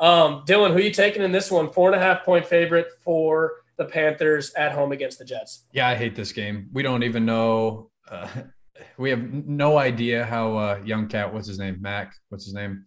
[0.00, 1.70] Um, Dylan, who you taking in this one?
[1.70, 5.66] Four and a half point favorite for the Panthers at home against the Jets.
[5.72, 6.70] Yeah, I hate this game.
[6.72, 7.90] We don't even know.
[8.10, 8.28] Uh,
[8.98, 11.32] we have no idea how uh, young cat.
[11.32, 11.78] What's his name?
[11.80, 12.14] Mac.
[12.28, 12.86] What's his name?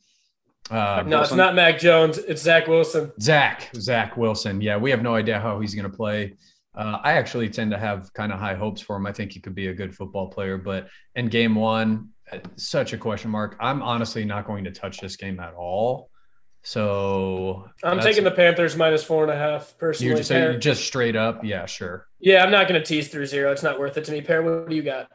[0.70, 1.22] Uh, no, Wilson?
[1.22, 2.18] it's not Mac Jones.
[2.18, 3.12] It's Zach Wilson.
[3.22, 3.70] Zach.
[3.76, 4.62] Zach Wilson.
[4.62, 6.36] Yeah, we have no idea how he's going to play.
[6.76, 9.08] Uh, I actually tend to have kind of high hopes for him.
[9.08, 12.94] I think he could be a good football player, but in game one, uh, such
[12.94, 13.56] a question mark.
[13.60, 16.10] I'm honestly not going to touch this game at all.
[16.64, 20.10] So I'm taking the Panthers minus four and a half personally.
[20.10, 22.08] You're just, so just straight up, yeah, sure.
[22.20, 23.54] Yeah, I'm not going to tease through zero.
[23.54, 24.20] It's not worth it to me.
[24.20, 25.10] Per, what do you got?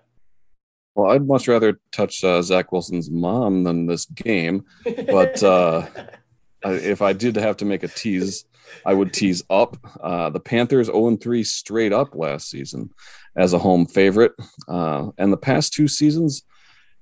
[0.95, 5.87] Well, I'd much rather touch uh, Zach Wilson's mom than this game, but uh,
[6.65, 8.45] if I did have to make a tease,
[8.85, 9.77] I would tease up.
[10.01, 12.91] Uh, the Panthers 0 3 straight up last season
[13.37, 14.33] as a home favorite,
[14.69, 16.43] uh, and the past two seasons,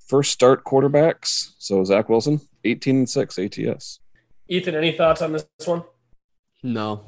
[0.06, 1.52] first start quarterbacks.
[1.58, 4.00] So Zach Wilson, 18 and 6 ATS.
[4.48, 5.84] Ethan, any thoughts on this one?
[6.62, 7.04] No.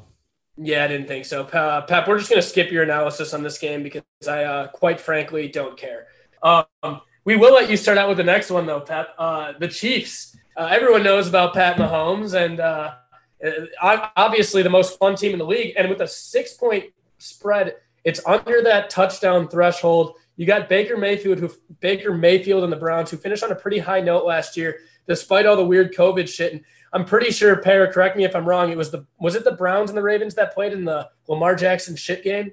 [0.57, 1.43] Yeah, I didn't think so.
[1.43, 4.67] Uh, Pep, we're just going to skip your analysis on this game because I, uh,
[4.67, 6.07] quite frankly, don't care.
[6.43, 9.09] Um, we will let you start out with the next one, though, Pep.
[9.17, 10.37] Uh, the Chiefs.
[10.57, 12.95] Uh, everyone knows about Pat Mahomes, and uh,
[13.43, 15.73] uh obviously the most fun team in the league.
[15.77, 16.85] And with a six point
[17.17, 20.15] spread, it's under that touchdown threshold.
[20.35, 23.79] You got Baker Mayfield, who Baker Mayfield and the Browns, who finished on a pretty
[23.79, 26.53] high note last year, despite all the weird COVID shit.
[26.53, 28.69] And I'm pretty sure, Per, correct me if I'm wrong.
[28.69, 31.55] It was the was it the Browns and the Ravens that played in the Lamar
[31.55, 32.51] Jackson shit game?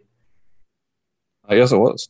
[1.49, 2.09] I guess it was.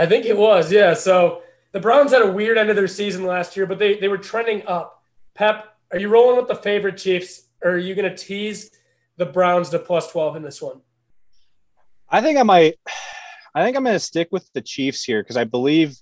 [0.00, 0.94] I think it was, yeah.
[0.94, 4.08] So the Browns had a weird end of their season last year, but they, they
[4.08, 5.02] were trending up.
[5.34, 8.70] Pep, are you rolling with the favorite Chiefs, or are you going to tease
[9.18, 10.80] the Browns to plus 12 in this one?
[12.08, 12.76] I think I might.
[13.54, 15.98] I think I'm going to stick with the Chiefs here because I believe,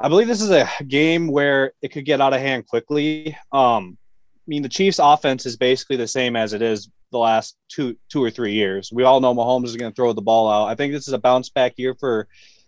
[0.00, 3.38] I believe this is a game where it could get out of hand quickly.
[3.52, 7.56] Um, I mean, the Chiefs' offense is basically the same as it is the last
[7.68, 8.90] two, two or three years.
[8.92, 10.66] We all know Mahomes is going to throw the ball out.
[10.66, 12.26] I think this is a bounce back year for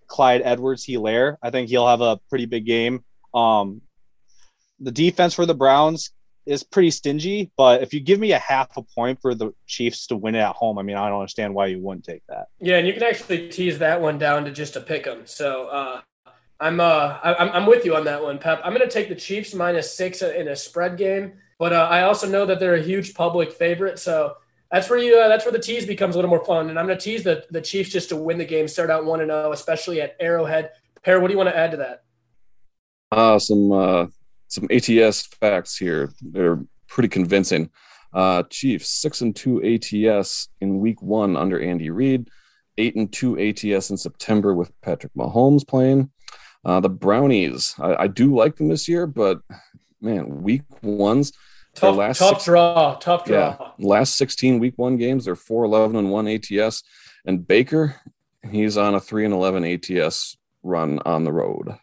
[0.09, 1.37] Clyde Edwards Helaire.
[1.43, 3.05] I think he'll have a pretty big game.
[3.33, 3.83] Um,
[4.81, 6.11] the defense for the Browns
[6.47, 10.07] is pretty stingy, but if you give me a half a point for the Chiefs
[10.07, 12.47] to win it at home, I mean, I don't understand why you wouldn't take that.
[12.59, 15.27] Yeah, and you can actually tease that one down to just a pick 'em.
[15.27, 16.01] So uh,
[16.59, 18.61] I'm uh, I'm I'm with you on that one, Pep.
[18.65, 22.03] I'm going to take the Chiefs minus six in a spread game, but uh, I
[22.03, 24.37] also know that they're a huge public favorite, so
[24.71, 26.69] that's where you uh, that's where the tease becomes a little more fun.
[26.69, 29.05] And I'm going to tease the the Chiefs just to win the game, start out
[29.05, 30.73] one and zero, especially at Arrowhead.
[31.03, 32.05] Per, what do you want to add to that?
[33.11, 34.07] Uh, some uh,
[34.49, 36.13] some ATS facts here.
[36.21, 37.71] They're pretty convincing.
[38.13, 42.29] Uh, Chiefs six and two ATS in Week One under Andy Reid,
[42.77, 46.11] eight and two ATS in September with Patrick Mahomes playing.
[46.65, 49.41] Uh, the Brownies, I, I do like them this year, but
[50.01, 51.33] man, Week Ones
[51.75, 53.57] Tough, last tough six, draw, tough draw.
[53.61, 56.83] Yeah, last 16 week one games, they're 4 11 and 1 ATS.
[57.25, 57.97] And Baker,
[58.51, 61.79] he's on a 3 and 11 ATS run on the road.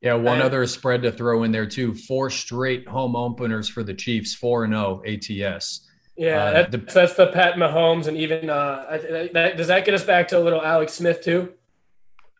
[0.00, 1.94] Yeah, one and, other spread to throw in there too.
[1.94, 5.88] Four straight home openers for the Chiefs, 4 and 0 ATS.
[6.16, 8.98] Yeah, uh, that, the, that's the Pat Mahomes and even uh,
[9.32, 11.54] that, does that get us back to a little Alex Smith too?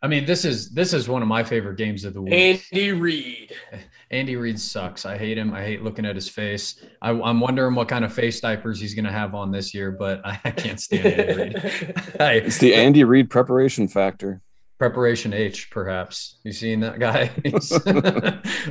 [0.03, 2.33] I mean, this is this is one of my favorite games of the week.
[2.33, 3.53] Andy Reid.
[4.11, 5.05] Andy Reid sucks.
[5.05, 5.53] I hate him.
[5.53, 6.83] I hate looking at his face.
[7.01, 9.91] I, am wondering what kind of face diapers he's going to have on this year,
[9.91, 11.53] but I, I can't stand Andy Reid.
[12.19, 14.41] it's the Andy Reid preparation factor.
[14.77, 16.39] Preparation H, perhaps.
[16.43, 17.31] You seen that guy?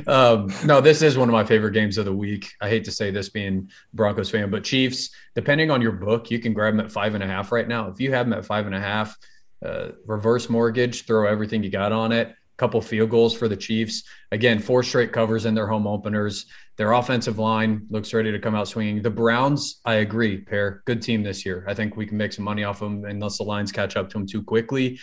[0.07, 2.51] um, no, this is one of my favorite games of the week.
[2.61, 6.37] I hate to say this being Broncos fan, but Chiefs, depending on your book, you
[6.37, 7.87] can grab them at five and a half right now.
[7.87, 9.17] If you have them at five and a half,
[9.63, 12.35] uh, reverse mortgage, throw everything you got on it.
[12.57, 14.03] Couple field goals for the Chiefs.
[14.31, 16.45] Again, four straight covers in their home openers.
[16.77, 19.01] Their offensive line looks ready to come out swinging.
[19.01, 21.65] The Browns, I agree, Per good team this year.
[21.67, 24.17] I think we can make some money off them unless the lines catch up to
[24.19, 24.99] them too quickly.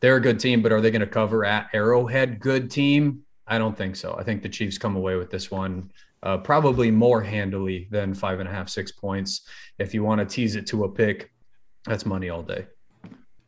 [0.00, 2.38] They're a good team, but are they going to cover at Arrowhead?
[2.38, 3.22] Good team?
[3.46, 4.16] I don't think so.
[4.18, 5.90] I think the Chiefs come away with this one
[6.24, 9.42] uh, probably more handily than five and a half, six points.
[9.78, 11.30] If you want to tease it to a pick,
[11.84, 12.66] that's money all day.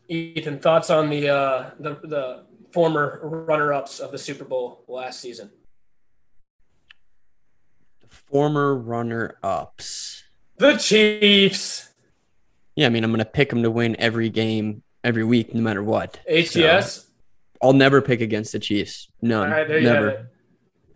[0.08, 5.50] Ethan, thoughts on the uh, the, the former runner-ups of the Super Bowl last season?
[8.00, 10.24] The former runner-ups.
[10.58, 11.90] The Chiefs.
[12.74, 15.60] Yeah, I mean, I'm going to pick them to win every game every week, no
[15.60, 16.18] matter what.
[16.28, 16.52] ATS.
[16.52, 17.02] So
[17.62, 19.08] I'll never pick against the Chiefs.
[19.22, 19.48] None.
[19.48, 20.10] All right, there you never.
[20.10, 20.26] have it.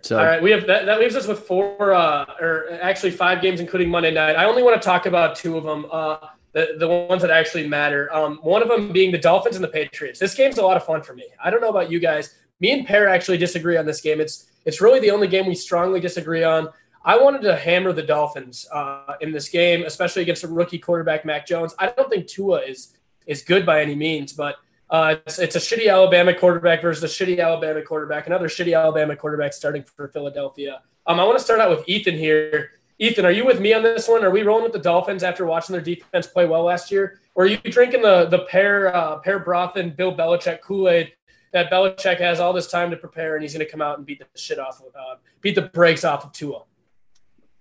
[0.03, 0.87] So all right, we have that.
[0.87, 4.35] That leaves us with four, uh, or actually five games, including Monday night.
[4.35, 5.87] I only want to talk about two of them.
[5.91, 6.19] Uh,
[6.53, 8.13] the, the ones that actually matter.
[8.13, 10.19] Um, one of them being the Dolphins and the Patriots.
[10.19, 11.25] This game's a lot of fun for me.
[11.43, 12.37] I don't know about you guys.
[12.61, 14.21] Me and Per actually disagree on this game.
[14.21, 16.69] It's it's really the only game we strongly disagree on.
[17.03, 21.25] I wanted to hammer the Dolphins uh, in this game, especially against a rookie quarterback,
[21.25, 21.75] Mac Jones.
[21.79, 22.95] I don't think Tua is
[23.27, 24.57] is good by any means, but
[24.91, 29.15] uh, it's, it's a shitty Alabama quarterback versus a shitty Alabama quarterback, another shitty Alabama
[29.15, 30.83] quarterback starting for Philadelphia.
[31.07, 32.73] Um, I want to start out with Ethan here.
[33.01, 34.23] Ethan, are you with me on this one?
[34.23, 37.19] Are we rolling with the Dolphins after watching their defense play well last year?
[37.35, 41.15] Or are you drinking the the pair uh, pair broth and Bill Belichick Kool Aid
[41.53, 44.07] that Belichick has all this time to prepare and he's going to come out and
[44.07, 46.63] beat the shit off of uh, beat the brakes off of Tua?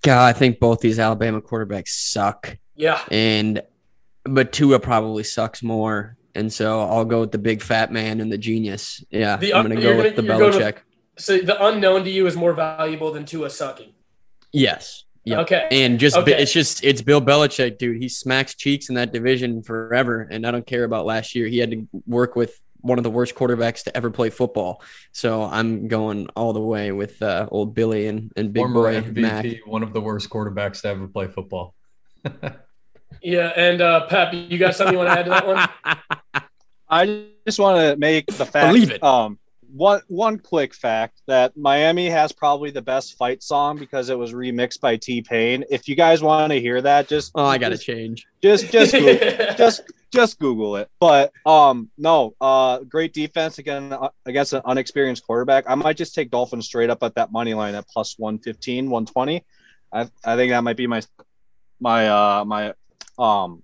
[0.01, 2.57] God, I think both these Alabama quarterbacks suck.
[2.75, 3.61] Yeah, and
[4.25, 8.29] but Tua probably sucks more, and so I'll go with the big fat man and
[8.29, 9.05] the genius.
[9.09, 10.75] Yeah, the, I'm going to go with the Belichick.
[10.75, 10.83] With,
[11.15, 13.93] so the unknown to you is more valuable than Tua sucking.
[14.51, 15.05] Yes.
[15.29, 15.39] Yep.
[15.39, 15.67] Okay.
[15.71, 16.41] And just okay.
[16.41, 18.01] it's just it's Bill Belichick, dude.
[18.01, 21.47] He smacks cheeks in that division forever, and I don't care about last year.
[21.47, 24.81] He had to work with one of the worst quarterbacks to ever play football.
[25.11, 29.01] So I'm going all the way with uh, old Billy and, and big Former boy
[29.01, 29.45] MVP, Mac.
[29.65, 31.75] One of the worst quarterbacks to ever play football.
[33.21, 36.43] yeah, and uh, Pep, you got something you want to add to that one?
[36.89, 38.73] I just want to make the fact.
[38.73, 39.03] Believe it.
[39.03, 39.37] Um,
[39.73, 44.33] one one quick fact that Miami has probably the best fight song because it was
[44.33, 45.63] remixed by T Pain.
[45.69, 48.27] If you guys want to hear that, just oh, I got to change.
[48.41, 50.89] Just just Google, just just Google it.
[50.99, 55.65] But um, no, uh, great defense again uh, against an unexperienced quarterback.
[55.67, 59.45] I might just take Dolphins straight up at that money line at plus 115, 120.
[59.91, 61.01] I I think that might be my
[61.79, 62.73] my uh my
[63.17, 63.63] um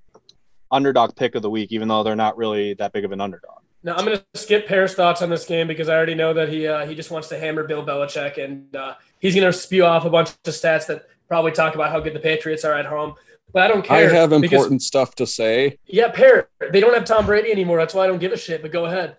[0.71, 3.64] underdog pick of the week, even though they're not really that big of an underdog.
[3.85, 6.49] Now I'm going to skip Per's thoughts on this game because I already know that
[6.49, 9.85] he uh, he just wants to hammer Bill Belichick and uh, he's going to spew
[9.85, 12.87] off a bunch of stats that probably talk about how good the Patriots are at
[12.87, 13.13] home.
[13.53, 14.09] But I don't care.
[14.09, 15.77] I have important because, stuff to say.
[15.85, 16.47] Yeah, Per.
[16.71, 17.77] They don't have Tom Brady anymore.
[17.77, 18.63] That's why I don't give a shit.
[18.63, 19.17] But go ahead.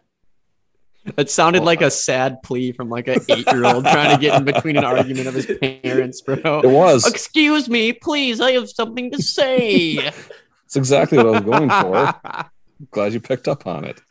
[1.17, 4.77] It sounded like a sad plea from like an eight-year-old trying to get in between
[4.77, 6.61] an argument of his parents, bro.
[6.61, 7.07] It was.
[7.07, 8.41] Excuse me, please.
[8.41, 9.95] I have something to say.
[10.01, 12.51] That's exactly what I was going for.
[12.91, 14.03] Glad you picked up on it.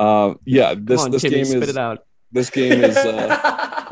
[0.00, 1.76] Uh, yeah, this on, this Timmy, game is
[2.32, 3.88] this game is uh,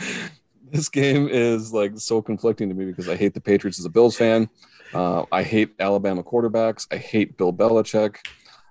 [0.70, 3.88] this game is like so conflicting to me because I hate the Patriots as a
[3.88, 4.50] Bills fan.
[4.92, 6.86] Uh, I hate Alabama quarterbacks.
[6.92, 8.16] I hate Bill Belichick.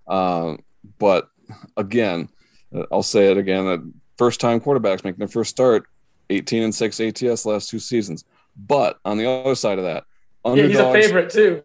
[0.06, 0.58] Uh,
[1.00, 1.28] but
[1.76, 2.30] again,
[2.76, 5.88] uh, I'll say it again: that first time quarterbacks making their first start,
[6.30, 8.26] 18 and six ATS last two seasons.
[8.56, 10.04] But on the other side of that,
[10.46, 11.64] yeah, he's a favorite too.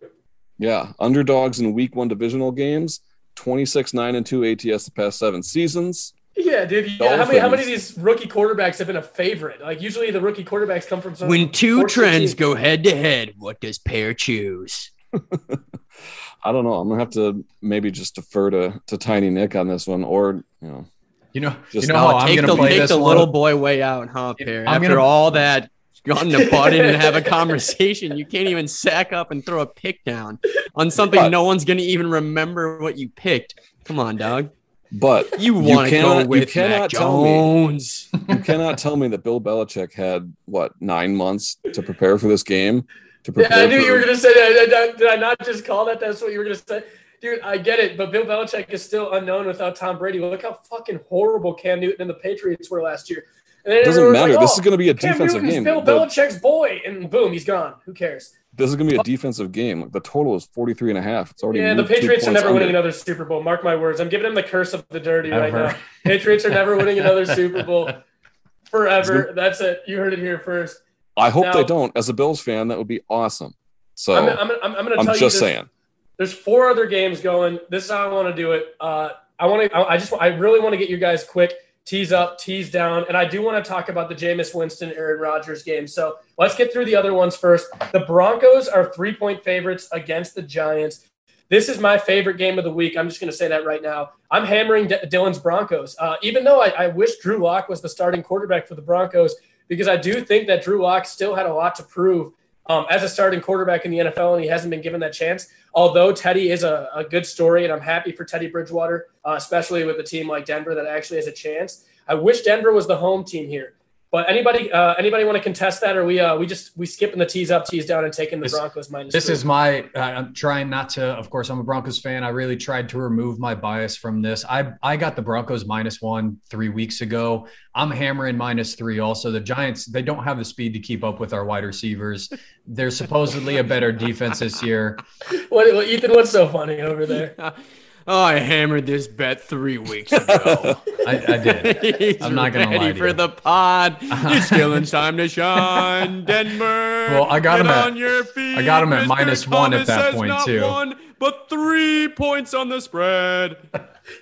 [0.59, 3.01] Yeah, underdogs in Week One divisional games
[3.37, 6.13] 26 9 and 2 ATS the past seven seasons.
[6.37, 6.91] Yeah, dude.
[7.01, 9.63] Yeah, how many how many of these rookie quarterbacks have been a favorite?
[9.63, 12.39] Like usually the rookie quarterbacks come from some When two trends team.
[12.39, 14.91] go head to head, what does Per choose?
[15.15, 16.75] I don't know.
[16.75, 20.45] I'm gonna have to maybe just defer to to Tiny Nick on this one, or
[20.61, 20.87] you know,
[21.33, 24.09] you know, just you know how take I'm the, take the little boy way out,
[24.09, 24.65] huh, Per?
[24.67, 25.71] After gonna, all that
[26.07, 28.17] gotten to butt in and have a conversation.
[28.17, 30.39] You can't even sack up and throw a pick down
[30.75, 33.61] on something but, no one's going to even remember what you picked.
[33.85, 34.51] Come on, dog.
[34.93, 38.09] But you want to go with you cannot Mac Jones.
[38.11, 42.19] Tell me, you cannot tell me that Bill Belichick had what nine months to prepare
[42.19, 42.87] for this game.
[43.25, 44.67] To prepare yeah, I knew for, you were going to say that.
[44.67, 45.99] Did I, did I not just call that?
[45.99, 46.85] That's what you were going to say.
[47.21, 50.21] dude, I get it, but Bill Belichick is still unknown without Tom Brady.
[50.21, 53.25] Look how fucking horrible Cam Newton and the Patriots were last year.
[53.67, 54.29] It doesn't matter.
[54.29, 55.65] Like, oh, this is going to be a Cam defensive Newton's game.
[55.65, 57.75] Bill Belichick's boy, and boom, he's gone.
[57.85, 58.33] Who cares?
[58.55, 59.91] This is going to be a defensive game.
[59.91, 61.33] The total is 43 and a half.
[61.33, 62.61] It's already Yeah, the Patriots are never under.
[62.61, 63.43] winning another Super Bowl.
[63.43, 64.01] Mark my words.
[64.01, 65.41] I'm giving them the curse of the dirty Ever.
[65.41, 65.79] right now.
[66.05, 67.91] Patriots are never winning another Super Bowl
[68.71, 69.33] forever.
[69.35, 69.83] That's it.
[69.87, 70.81] You heard it here first.
[71.17, 71.95] I hope now, they don't.
[71.97, 73.55] As a Bills fan, that would be awesome.
[73.95, 75.69] So I'm, I'm, I'm, I'm going to tell I'm just saying.
[76.17, 77.59] There's four other games going.
[77.69, 78.75] This is how I want to do it.
[78.81, 79.77] Uh, I want to.
[79.77, 80.13] I just.
[80.19, 81.53] I really want to get you guys quick
[81.87, 85.21] tease up, tease down, and I do want to talk about the Jameis Winston, Aaron
[85.21, 85.87] Rodgers game.
[85.87, 87.69] So let's get through the other ones first.
[87.93, 91.09] The Broncos are three point favorites against the Giants.
[91.49, 92.97] This is my favorite game of the week.
[92.97, 94.11] I'm just going to say that right now.
[94.33, 97.89] I'm hammering D- Dylan's Broncos, uh, even though I, I wish Drew Lock was the
[97.89, 99.37] starting quarterback for the Broncos
[99.69, 102.33] because I do think that Drew Lock still had a lot to prove
[102.69, 105.49] um, as a starting quarterback in the NFL, and he hasn't been given that chance.
[105.75, 109.85] Although Teddy is a, a good story, and I'm happy for Teddy Bridgewater, uh, especially
[109.85, 111.85] with a team like Denver that actually has a chance.
[112.09, 113.75] I wish Denver was the home team here.
[114.13, 117.19] But anybody, uh, anybody want to contest that, or we uh, we just we skipping
[117.19, 119.13] the tees up, tees down, and taking the this, Broncos minus.
[119.13, 119.35] This three.
[119.35, 119.81] is my.
[119.95, 121.05] Uh, I'm trying not to.
[121.05, 122.23] Of course, I'm a Broncos fan.
[122.23, 124.45] I really tried to remove my bias from this.
[124.49, 127.49] I I got the Broncos minus one three weeks ago.
[127.75, 129.01] I'm hammering minus three.
[129.01, 132.33] Also, the Giants they don't have the speed to keep up with our wide receivers.
[132.65, 134.99] They're supposedly a better defense this year.
[135.49, 136.11] What, what Ethan?
[136.13, 137.35] What's so funny over there?
[138.09, 140.81] Oh, I hammered this bet three weeks ago.
[141.07, 142.23] I, I, did.
[142.23, 142.87] I'm not gonna lie.
[142.87, 143.97] ready for the pod.
[144.01, 147.09] It's Dylan's time to shine, Denver.
[147.11, 147.87] Well, I got him at.
[147.89, 148.59] On your feet.
[148.59, 150.63] I got him at minus one at that point too.
[150.63, 153.57] One, but three points on the spread.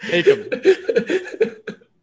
[0.09, 0.49] Take him.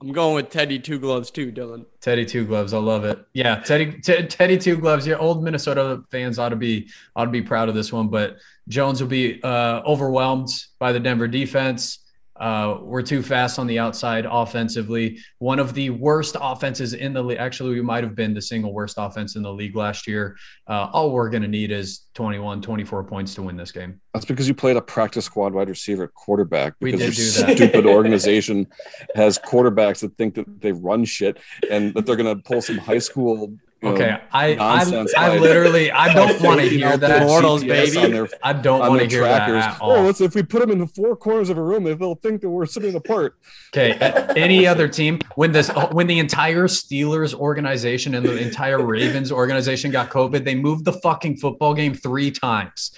[0.02, 1.86] I'm going with Teddy Two Gloves too, Dylan.
[2.00, 3.24] Teddy Two Gloves, I love it.
[3.34, 5.06] Yeah, Teddy t- Teddy Two Gloves.
[5.06, 8.08] Your old Minnesota fans ought to be ought to be proud of this one.
[8.08, 8.38] But
[8.72, 10.48] Jones will be uh, overwhelmed
[10.80, 12.00] by the Denver defense.
[12.40, 15.20] Uh, we're too fast on the outside offensively.
[15.40, 17.38] One of the worst offenses in the league.
[17.38, 20.38] Actually, we might have been the single worst offense in the league last year.
[20.68, 24.00] Uh, all we're going to need is 21, 24 points to win this game.
[24.14, 26.74] That's because you played a practice squad wide receiver quarterback.
[26.80, 27.58] Because we did do that.
[27.58, 28.66] Stupid organization
[29.14, 31.38] has quarterbacks that think that they run shit
[31.70, 33.54] and that they're going to pull some high school
[33.84, 37.24] Okay, I, I, I literally I don't want to hear that.
[37.26, 38.12] Mortals, baby.
[38.12, 39.56] Their, I don't want to hear trackers.
[39.56, 39.92] that at all.
[39.94, 42.50] Oh, if we put them in the four corners of a room, they'll think that
[42.50, 43.38] we're sitting apart.
[43.76, 43.98] Okay,
[44.36, 49.90] any other team when this when the entire Steelers organization and the entire Ravens organization
[49.90, 52.92] got COVID, they moved the fucking football game three times.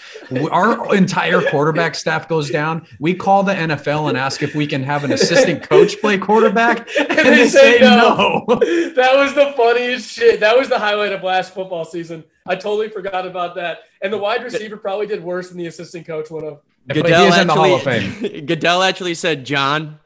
[0.51, 2.85] Our entire quarterback staff goes down.
[2.99, 6.89] We call the NFL and ask if we can have an assistant coach play quarterback,
[6.99, 8.43] and, and they, they, say, say no.
[8.49, 8.59] no.
[8.93, 10.39] That was the funniest shit.
[10.39, 12.23] That was the highlight of last football season.
[12.45, 13.83] I totally forgot about that.
[14.01, 16.59] And the wide receiver probably did worse than the assistant coach would have.
[16.87, 19.99] Goodell actually, Goodell actually said, John,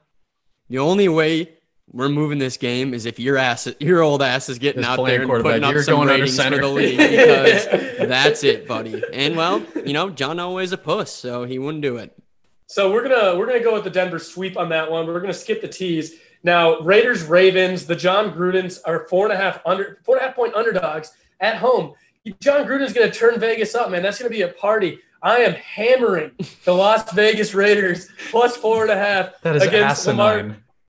[0.69, 1.53] the only way
[1.91, 5.21] we're moving this game is if your ass, your old ass is getting out there
[5.21, 9.01] and putting up You're some ratings for the league because that's it, buddy.
[9.11, 12.15] And well, you know, John always a puss, so he wouldn't do it.
[12.67, 15.07] So we're gonna we're gonna go with the Denver sweep on that one.
[15.07, 16.15] We're gonna skip the tees.
[16.47, 20.27] Now, Raiders, Ravens, the Jon Grudens are four and a half under four and a
[20.27, 21.93] half point underdogs at home.
[22.39, 24.01] Jon Gruden's going to turn Vegas up, man.
[24.01, 24.99] That's going to be a party.
[25.21, 26.31] I am hammering
[26.63, 30.15] the Las Vegas Raiders plus four and a half against asinine.
[30.15, 30.39] Lamar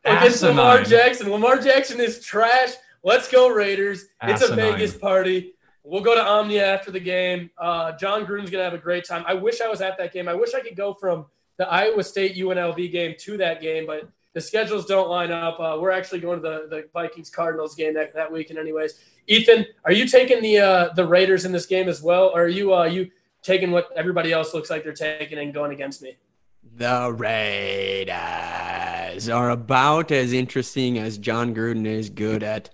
[0.04, 0.56] against asinine.
[0.56, 1.28] Lamar Jackson.
[1.28, 2.74] Lamar Jackson is trash.
[3.02, 4.04] Let's go Raiders!
[4.22, 4.34] Asinine.
[4.36, 5.54] It's a Vegas party.
[5.82, 7.50] We'll go to Omnia after the game.
[7.58, 9.24] Uh, Jon Gruden's gonna have a great time.
[9.26, 10.28] I wish I was at that game.
[10.28, 14.08] I wish I could go from the Iowa State UNLV game to that game, but
[14.38, 15.58] the schedules don't line up.
[15.58, 19.00] Uh, we're actually going to the, the Vikings Cardinals game that, that weekend, anyways.
[19.26, 22.48] Ethan, are you taking the uh, the Raiders in this game as well, or are
[22.48, 23.10] you uh, you
[23.42, 26.16] taking what everybody else looks like they're taking and going against me?
[26.76, 28.08] The Raiders
[29.28, 32.70] are about as interesting as Jon Gruden is good at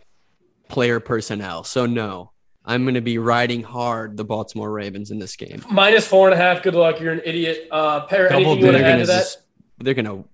[0.69, 1.65] player personnel.
[1.65, 5.65] So no, I'm going to be riding hard the Baltimore Ravens in this game.
[5.71, 6.63] Minus four and a half.
[6.63, 7.01] Good luck.
[7.01, 7.69] You're an idiot.
[7.71, 9.37] Uh, Per, anything you want to add to that?
[9.79, 10.25] They're going to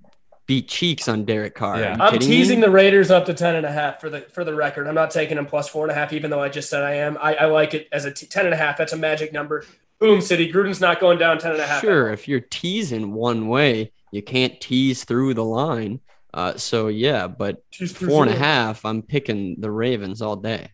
[0.51, 1.79] beat cheeks on Derek Carr.
[1.79, 1.97] Yeah.
[2.01, 2.67] I'm teasing me?
[2.67, 4.89] the Raiders up to 10 and a half for the for the record.
[4.89, 6.95] I'm not taking them plus four and a half, even though I just said I
[6.95, 7.17] am.
[7.21, 8.77] I, I like it as a t- 10 and a half.
[8.77, 9.65] That's a magic number.
[10.01, 10.53] Boom City.
[10.53, 11.83] Gruden's not going down 10 and a half.
[11.83, 12.11] Sure.
[12.11, 16.01] If you're teasing one way, you can't tease through the line.
[16.35, 17.63] Uh, so yeah, but
[17.95, 20.73] four and a half, I'm picking the Ravens all day.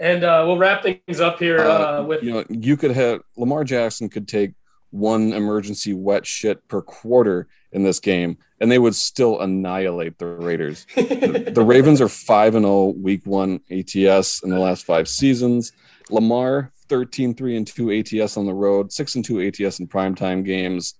[0.00, 3.20] And uh, we'll wrap things up here uh, uh with you know you could have
[3.36, 4.54] Lamar Jackson could take
[4.90, 10.26] one emergency wet shit per quarter in this game, and they would still annihilate the
[10.26, 10.86] Raiders.
[10.94, 15.72] the, the, Ravens are 5 and 0 week 1 ATS in the last 5 seasons.
[16.08, 20.44] Lamar 13 3 and 2 ATS on the road, 6 and 2 ATS in primetime
[20.44, 20.94] games.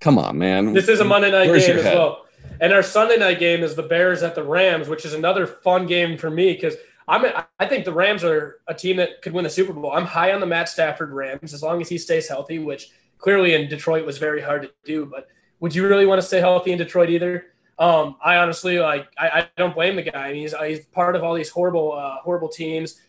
[0.00, 0.72] Come on, man.
[0.72, 2.26] This is a Monday night Where's game as well.
[2.60, 5.86] And our Sunday night game is the Bears at the Rams, which is another fun
[5.86, 6.76] game for me because
[7.08, 7.24] I'm
[7.58, 9.92] I think the Rams are a team that could win the Super Bowl.
[9.92, 13.54] I'm high on the Matt Stafford Rams as long as he stays healthy, which clearly
[13.54, 15.06] in Detroit was very hard to do.
[15.06, 15.28] But
[15.64, 17.46] would you really want to stay healthy in Detroit either?
[17.78, 20.28] Um, I honestly like I, I, don't blame the guy.
[20.28, 23.00] I mean, he's he's part of all these horrible uh, horrible teams.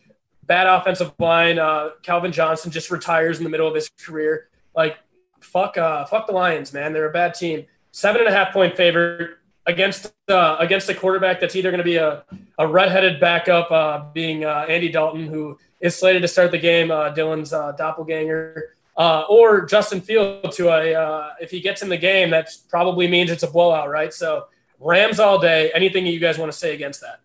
[0.44, 1.58] Bad offensive line.
[1.58, 4.48] Uh, Calvin Johnson just retires in the middle of his career.
[4.74, 4.96] Like
[5.38, 6.94] fuck uh, fuck the Lions, man.
[6.94, 7.66] They're a bad team.
[7.92, 9.36] Seven and a half point favorite
[9.66, 12.24] against uh, against a quarterback that's either going to be a,
[12.58, 16.90] a redheaded backup, uh, being uh, Andy Dalton, who is slated to start the game,
[16.90, 21.98] uh, Dylan's uh, doppelganger, uh, or Justin Fields, who I, if he gets in the
[21.98, 24.12] game, that probably means it's a blowout, right?
[24.12, 24.46] So
[24.78, 25.70] Rams all day.
[25.74, 27.20] Anything you guys want to say against that?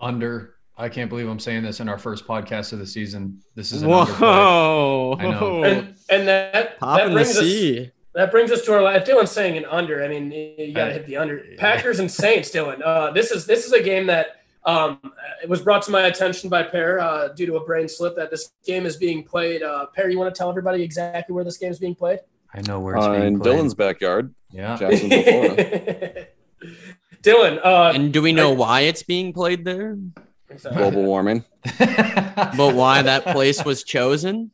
[0.00, 0.54] Under.
[0.76, 3.42] I can't believe I'm saying this in our first podcast of the season.
[3.56, 8.52] This is an whoa, I know, and, and that Pop that brings us that brings
[8.52, 10.04] us to our if Dylan's saying an under.
[10.04, 11.42] I mean, you got to hit the under.
[11.56, 12.80] Packers and Saints, Dylan.
[12.84, 15.00] Uh, this is this is a game that um,
[15.42, 18.30] it was brought to my attention by Per uh, due to a brain slip that
[18.30, 19.62] this game is being played.
[19.62, 22.20] Uh, Per, you want to tell everybody exactly where this game is being played?
[22.52, 23.56] I know where it's uh, being in played.
[23.56, 24.34] Dylan's backyard.
[24.50, 26.26] Yeah, Jacksonville, Florida.
[27.22, 29.96] Dylan, uh, and do we know I, why it's being played there?
[30.62, 31.44] Global warming.
[31.78, 34.50] but why that place was chosen?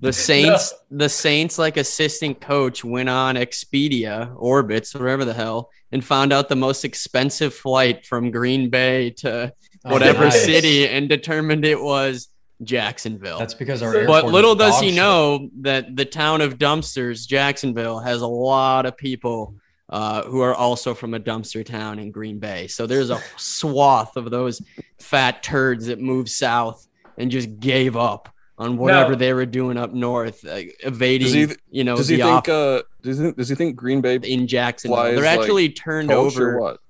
[0.00, 0.98] The Saints, no.
[0.98, 6.48] the Saints, like assistant coach, went on Expedia, Orbitz, whatever the hell, and found out
[6.48, 9.52] the most expensive flight from Green Bay to
[9.84, 10.44] oh, whatever oh, nice.
[10.44, 12.28] city, and determined it was
[12.62, 13.38] Jacksonville.
[13.38, 14.06] That's because our.
[14.06, 14.96] But little does he shit.
[14.96, 19.54] know that the town of dumpsters, Jacksonville, has a lot of people
[19.88, 22.66] uh, who are also from a dumpster town in Green Bay.
[22.66, 24.60] So there's a swath of those
[24.98, 26.86] fat turds that moved south
[27.16, 28.28] and just gave up
[28.58, 31.48] on whatever they were doing up north, uh, evading.
[31.50, 32.26] He, you know, does he think?
[32.26, 33.36] Off- uh, does he think?
[33.36, 35.04] Does he think Green Bay in Jacksonville?
[35.04, 36.58] They're actually like turned over.
[36.60, 36.80] What?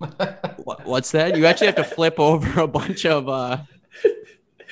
[0.86, 1.36] What's that?
[1.36, 3.58] You actually have to flip over a bunch of uh,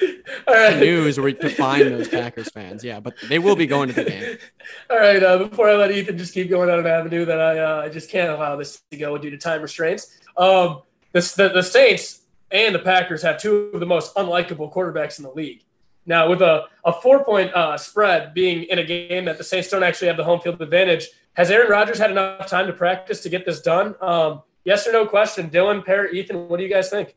[0.47, 0.79] All right.
[0.79, 2.85] news where to find those Packers fans.
[2.85, 4.39] Yeah, but they will be going to the game.
[4.91, 5.23] All right.
[5.23, 7.89] Uh, before I let Ethan just keep going on an avenue that I uh, I
[7.89, 10.19] just can't allow this to go due to time restraints.
[10.37, 10.83] Um,
[11.13, 15.25] this the, the Saints and the Packers have two of the most unlikable quarterbacks in
[15.25, 15.63] the league.
[16.05, 19.69] Now, with a, a four point uh, spread being in a game that the Saints
[19.69, 23.21] don't actually have the home field advantage, has Aaron Rodgers had enough time to practice
[23.23, 23.95] to get this done?
[24.01, 25.49] Um, yes or no question.
[25.49, 27.15] Dylan, Parrott, Ethan, what do you guys think?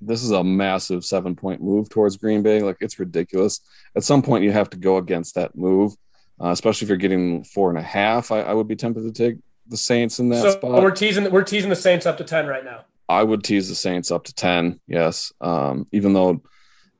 [0.00, 2.60] This is a massive seven point move towards Green Bay.
[2.60, 3.60] Like, it's ridiculous.
[3.96, 5.94] At some point, you have to go against that move,
[6.40, 8.30] uh, especially if you're getting four and a half.
[8.30, 10.82] I, I, would be tempted to take the Saints in that so spot.
[10.82, 12.84] We're teasing, we're teasing the Saints up to 10 right now.
[13.08, 15.32] I would tease the Saints up to 10, yes.
[15.40, 16.42] Um, even though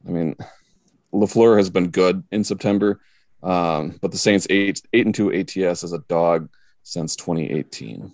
[0.06, 0.36] I mean,
[1.12, 3.00] Lafleur has been good in September,
[3.42, 6.48] um, but the Saints eight eight and two ATS as a dog
[6.82, 8.12] since 2018.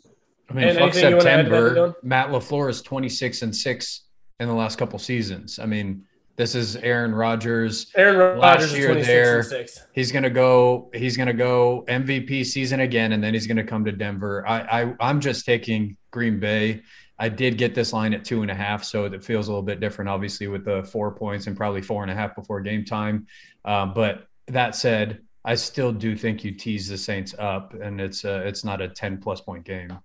[0.48, 1.94] I mean, fuck September.
[2.02, 4.02] Matt Lafleur is 26 and six
[4.40, 5.58] in the last couple seasons.
[5.58, 6.04] I mean,
[6.36, 7.90] this is Aaron Rodgers.
[7.94, 9.44] Aaron Rodgers last year there.
[9.92, 10.90] He's gonna go.
[10.94, 14.46] He's gonna go MVP season again, and then he's gonna come to Denver.
[14.46, 16.82] I, I I'm just taking Green Bay.
[17.20, 19.62] I did get this line at two and a half, so it feels a little
[19.62, 22.82] bit different, obviously, with the four points and probably four and a half before game
[22.82, 23.26] time.
[23.66, 28.24] Um, but that said, I still do think you tease the Saints up, and it's
[28.24, 29.98] uh, it's not a ten plus point game.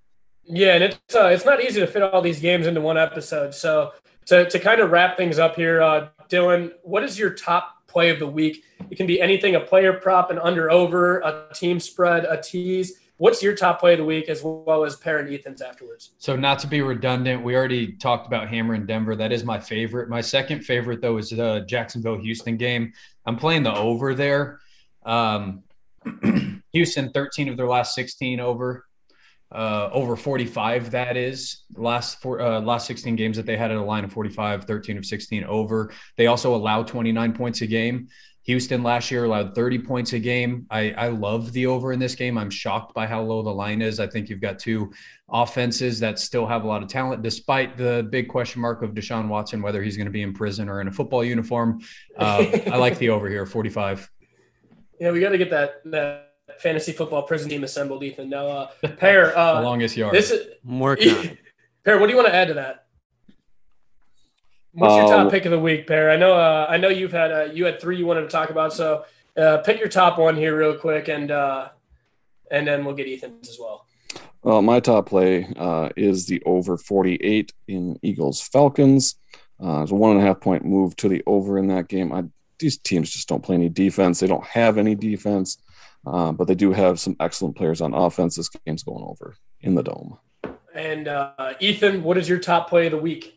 [0.44, 3.56] Yeah, and it's uh, it's not easy to fit all these games into one episode.
[3.56, 3.94] So
[4.26, 8.10] to to kind of wrap things up here, uh, Dylan, what is your top play
[8.10, 8.66] of the week?
[8.90, 13.00] It can be anything: a player prop, an under over, a team spread, a tease.
[13.18, 16.12] What's your top play of the week as well as Parent Ethan's afterwards?
[16.18, 19.16] So, not to be redundant, we already talked about Hammer and Denver.
[19.16, 20.10] That is my favorite.
[20.10, 22.92] My second favorite, though, is the Jacksonville Houston game.
[23.26, 24.60] I'm playing the over there.
[25.06, 25.64] Um,
[26.74, 28.86] Houston, 13 of their last 16 over.
[29.52, 33.78] Uh, over 45 that is last four uh, last 16 games that they had at
[33.78, 38.08] a line of 45 13 of 16 over they also allow 29 points a game
[38.46, 40.68] Houston last year allowed 30 points a game.
[40.70, 42.38] I, I love the over in this game.
[42.38, 44.00] I'm shocked by how low the line is.
[44.00, 44.94] I think you've got two
[45.30, 49.28] offenses that still have a lot of talent, despite the big question mark of Deshaun
[49.30, 51.82] Watson, whether he's going to be in prison or in a football uniform.
[52.18, 54.12] Uh, I like the over here, 45.
[55.00, 58.30] Yeah, we got to get that that fantasy football prison team assembled, Ethan.
[58.30, 58.68] Now, uh,
[58.98, 60.14] Per, uh, the longest yard.
[60.14, 61.38] This is I'm working.
[61.84, 62.85] Per, what do you want to add to that?
[64.76, 66.10] What's your top um, pick of the week, Per?
[66.10, 68.50] I know uh, I know you've had uh, you had three you wanted to talk
[68.50, 69.06] about, so
[69.38, 71.70] uh, pick your top one here real quick, and uh,
[72.52, 73.86] and then we'll get Ethan's as well.
[74.44, 79.16] Well, my top play uh, is the over 48 in Eagles Falcons.
[79.64, 82.12] Uh, it's a one and a half point move to the over in that game.
[82.12, 82.26] I
[82.60, 84.20] these teams just don't play any defense.
[84.20, 85.58] They don't have any defense,
[86.06, 88.36] uh, but they do have some excellent players on offense.
[88.36, 90.20] This game's going over in the dome.
[90.74, 93.35] And uh, Ethan, what is your top play of the week?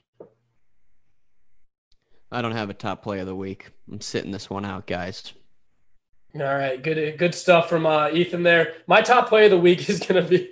[2.31, 3.71] I don't have a top play of the week.
[3.91, 5.33] I'm sitting this one out, guys.
[6.35, 8.75] All right, good good stuff from uh, Ethan there.
[8.87, 10.51] My top play of the week is going to be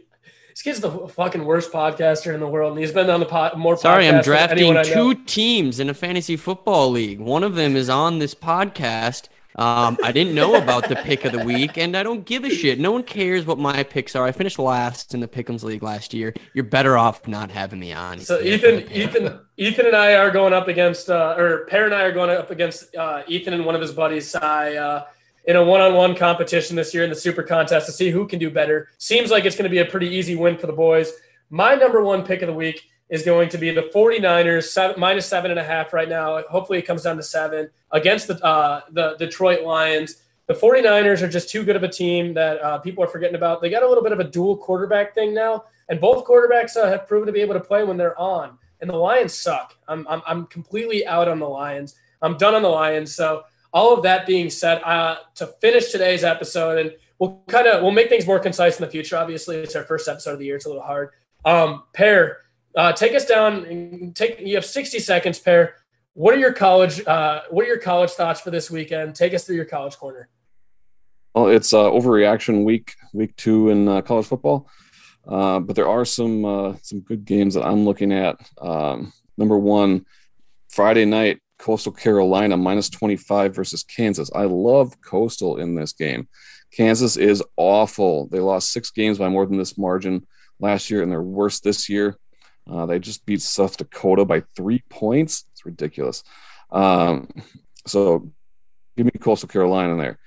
[0.57, 3.59] this kid's the fucking worst podcaster in the world, and he's been on the pod
[3.59, 3.77] more.
[3.77, 7.21] Sorry, I'm drafting two teams in a fantasy football league.
[7.21, 9.29] One of them is on this podcast.
[9.57, 12.51] Um, I didn't know about the pick of the week, and I don't give a
[12.51, 12.79] shit.
[12.79, 14.27] No one cares what my picks are.
[14.27, 16.35] I finished last in the Pickums League last year.
[16.53, 18.21] You're better off not having me on.
[18.21, 22.03] So Ethan, Ethan, Ethan, and I are going up against, uh, or Per and I
[22.03, 24.77] are going up against uh, Ethan and one of his buddies, Cy.
[24.77, 25.05] Uh,
[25.47, 28.51] in a one-on-one competition this year in the super contest to see who can do
[28.51, 28.89] better.
[28.99, 31.13] Seems like it's going to be a pretty easy win for the boys.
[31.51, 35.27] My number one pick of the week is going to be the 49ers, seven, minus
[35.27, 36.43] seven and a half right now.
[36.49, 40.23] Hopefully it comes down to seven against the, uh, the Detroit Lions.
[40.47, 43.61] The 49ers are just too good of a team that uh, people are forgetting about.
[43.61, 46.87] They got a little bit of a dual quarterback thing now, and both quarterbacks uh,
[46.89, 48.59] have proven to be able to play when they're on.
[48.81, 49.77] And the Lions suck.
[49.89, 51.95] I'm, I'm, I'm completely out on the Lions.
[52.23, 53.15] I'm done on the Lions.
[53.15, 57.83] So all of that being said, uh, to finish today's episode, and we'll kind of
[57.83, 59.17] we'll make things more concise in the future.
[59.17, 61.11] Obviously, it's our first episode of the year; it's a little hard.
[61.45, 62.39] Um, Per,
[62.77, 64.13] uh, take us down.
[64.15, 65.75] Take you have sixty seconds, Per.
[66.15, 69.15] What are your college uh, What are your college thoughts for this weekend?
[69.15, 70.29] Take us through your college corner.
[71.35, 74.71] Well, it's uh, overreaction week, week two in uh, college football.
[75.29, 78.37] Uh, but there are some uh, some good games that I'm looking at.
[78.59, 80.07] Um, number one,
[80.71, 84.31] Friday night, Coastal Carolina minus 25 versus Kansas.
[84.35, 86.29] I love Coastal in this game.
[86.73, 88.29] Kansas is awful.
[88.29, 90.27] They lost six games by more than this margin
[90.61, 92.19] last year, and they're worse this year.
[92.71, 95.45] Uh, they just beat South Dakota by three points.
[95.53, 96.25] It's ridiculous.
[96.71, 97.29] Um,
[97.87, 98.31] so
[98.97, 100.19] give me Coastal Carolina there.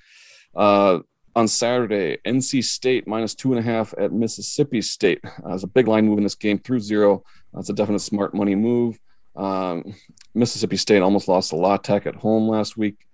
[0.54, 1.00] Uh,
[1.36, 5.20] on Saturday, NC State minus two and a half at Mississippi State.
[5.24, 7.22] Uh, a big line move in this game through zero.
[7.52, 8.98] That's a definite smart money move.
[9.36, 9.94] Um,
[10.34, 13.06] Mississippi State almost lost to La Tech at home last week.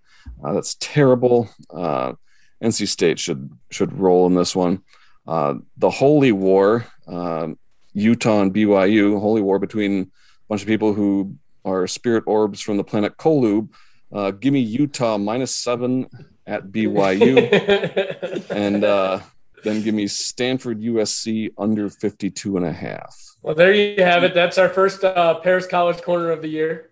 [0.42, 1.48] Uh, that's terrible.
[1.70, 2.14] Uh,
[2.62, 4.82] NC State should should roll in this one.
[5.26, 7.58] Uh, the Holy War, um,
[7.96, 10.06] Utah and BYU, Holy War between a
[10.48, 11.34] bunch of people who
[11.64, 13.70] are spirit orbs from the planet Kolob.
[14.12, 16.06] Uh, give me Utah minus seven
[16.46, 19.20] at BYU, and uh,
[19.64, 23.16] then give me Stanford USC under 52 and a half.
[23.42, 24.34] Well, there you have it.
[24.34, 26.90] That's our first uh, Paris College Corner of the year.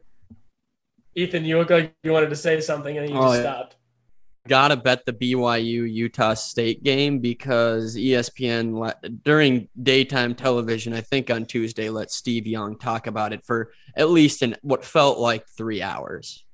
[1.14, 3.40] Ethan, you look like you wanted to say something and you oh, just yeah.
[3.42, 3.76] stopped.
[4.46, 8.92] Gotta bet the BYU Utah State game because ESPN
[9.22, 14.10] during daytime television, I think on Tuesday, let Steve Young talk about it for at
[14.10, 16.44] least in what felt like three hours.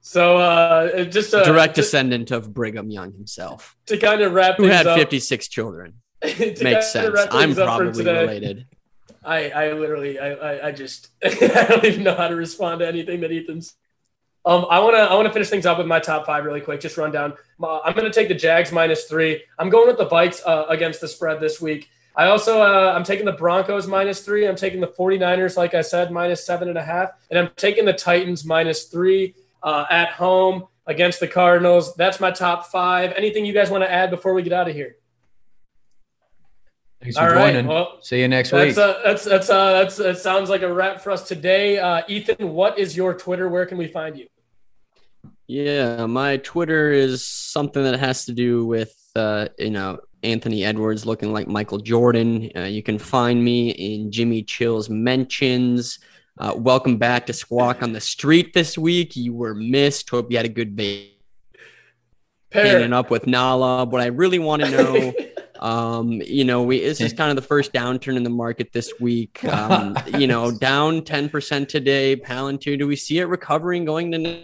[0.00, 4.64] So, uh, just a direct descendant of Brigham Young himself, to kind of wrap, who
[4.64, 5.94] had 56 children.
[6.22, 7.18] Makes sense.
[7.30, 8.66] I'm probably related.
[9.24, 12.86] I, I literally, I, I, I just, I don't even know how to respond to
[12.86, 13.74] anything that Ethan's.
[14.46, 16.60] Um, I want to, I want to finish things up with my top five really
[16.60, 16.80] quick.
[16.80, 17.32] Just run down.
[17.62, 19.42] I'm going to take the Jags minus three.
[19.58, 21.88] I'm going with the Vikes uh, against the spread this week.
[22.16, 24.46] I also, uh, I'm taking the Broncos minus three.
[24.46, 27.10] I'm taking the 49ers, like I said, minus seven and a half.
[27.30, 31.94] And I'm taking the Titans minus three uh, at home against the Cardinals.
[31.96, 33.12] That's my top five.
[33.16, 34.96] Anything you guys want to add before we get out of here?
[37.00, 37.66] Thanks for All joining.
[37.66, 37.74] Right.
[37.74, 38.78] Well, See you next that's, week.
[38.78, 41.78] Uh, that's that's uh, that's that sounds like a wrap for us today.
[41.78, 43.48] Uh, Ethan, what is your Twitter?
[43.48, 44.26] Where can we find you?
[45.46, 51.04] Yeah, my Twitter is something that has to do with uh, you know Anthony Edwards
[51.04, 52.50] looking like Michael Jordan.
[52.56, 55.98] Uh, you can find me in Jimmy Chill's mentions.
[56.38, 59.16] Uh, welcome back to Squawk on the Street this week.
[59.16, 60.08] You were missed.
[60.08, 61.10] Hope you had a good day.
[62.50, 63.84] Pairing up with Nala.
[63.84, 65.12] What I really want to know
[65.64, 68.92] Um, you know, we this is kind of the first downturn in the market this
[69.00, 69.42] week.
[69.44, 72.16] Um, you know, down 10% today.
[72.16, 74.42] Palantir, do we see it recovering going to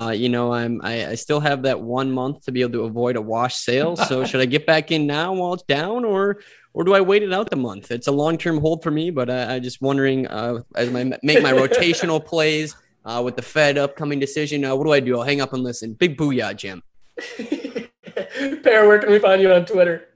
[0.00, 2.84] uh, you know, I'm I, I, still have that one month to be able to
[2.84, 3.96] avoid a wash sale.
[3.96, 6.40] So should I get back in now while it's down, or
[6.72, 7.90] or do I wait it out the month?
[7.90, 11.04] It's a long term hold for me, but I, I just wondering uh, as I
[11.04, 14.64] make my rotational plays uh, with the Fed upcoming decision.
[14.64, 15.18] Uh, what do I do?
[15.18, 15.94] I'll hang up and listen.
[15.94, 16.82] Big booyah, Jim.
[18.62, 20.08] Per, where can we find you on Twitter?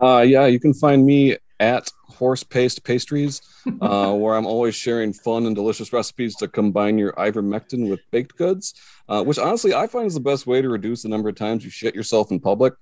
[0.00, 1.88] Uh, yeah, you can find me at
[2.22, 3.42] Horse Paste Pastries,
[3.80, 8.36] uh, where I'm always sharing fun and delicious recipes to combine your ivermectin with baked
[8.36, 8.74] goods,
[9.08, 11.64] uh, which honestly I find is the best way to reduce the number of times
[11.64, 12.74] you shit yourself in public.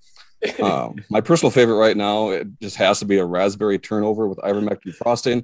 [0.62, 4.36] Um, my personal favorite right now it just has to be a raspberry turnover with
[4.40, 5.42] ivermectin frosting.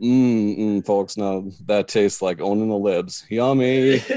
[0.00, 3.26] Mmm, folks, now that tastes like owning the libs.
[3.28, 4.02] Yummy.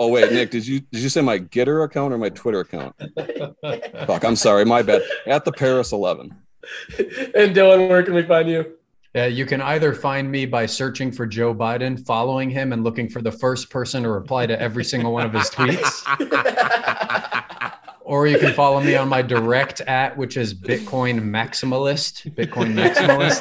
[0.00, 2.94] Oh wait, Nick, did you did you say my Gettr account or my Twitter account?
[4.06, 5.02] Fuck, I'm sorry, my bad.
[5.26, 6.36] At the Paris Eleven.
[6.98, 8.74] and Dylan, where can we find you?
[9.14, 13.08] Yeah, you can either find me by searching for Joe Biden, following him, and looking
[13.08, 16.04] for the first person to reply to every single one of his tweets.
[18.00, 22.34] or you can follow me on my direct at, which is Bitcoin Maximalist.
[22.34, 23.40] Bitcoin Maximalist.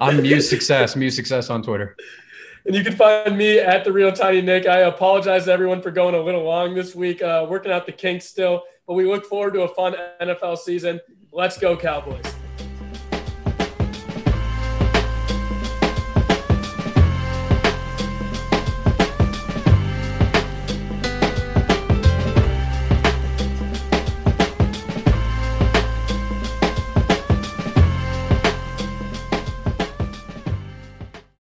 [0.00, 0.96] I'm Muse Success.
[0.96, 1.96] Muse Success on Twitter.
[2.64, 4.66] And you can find me at the real Tiny Nick.
[4.66, 7.92] I apologize to everyone for going a little long this week, uh, working out the
[7.92, 11.00] kinks still, but we look forward to a fun NFL season.
[11.32, 12.37] Let's go, Cowboys.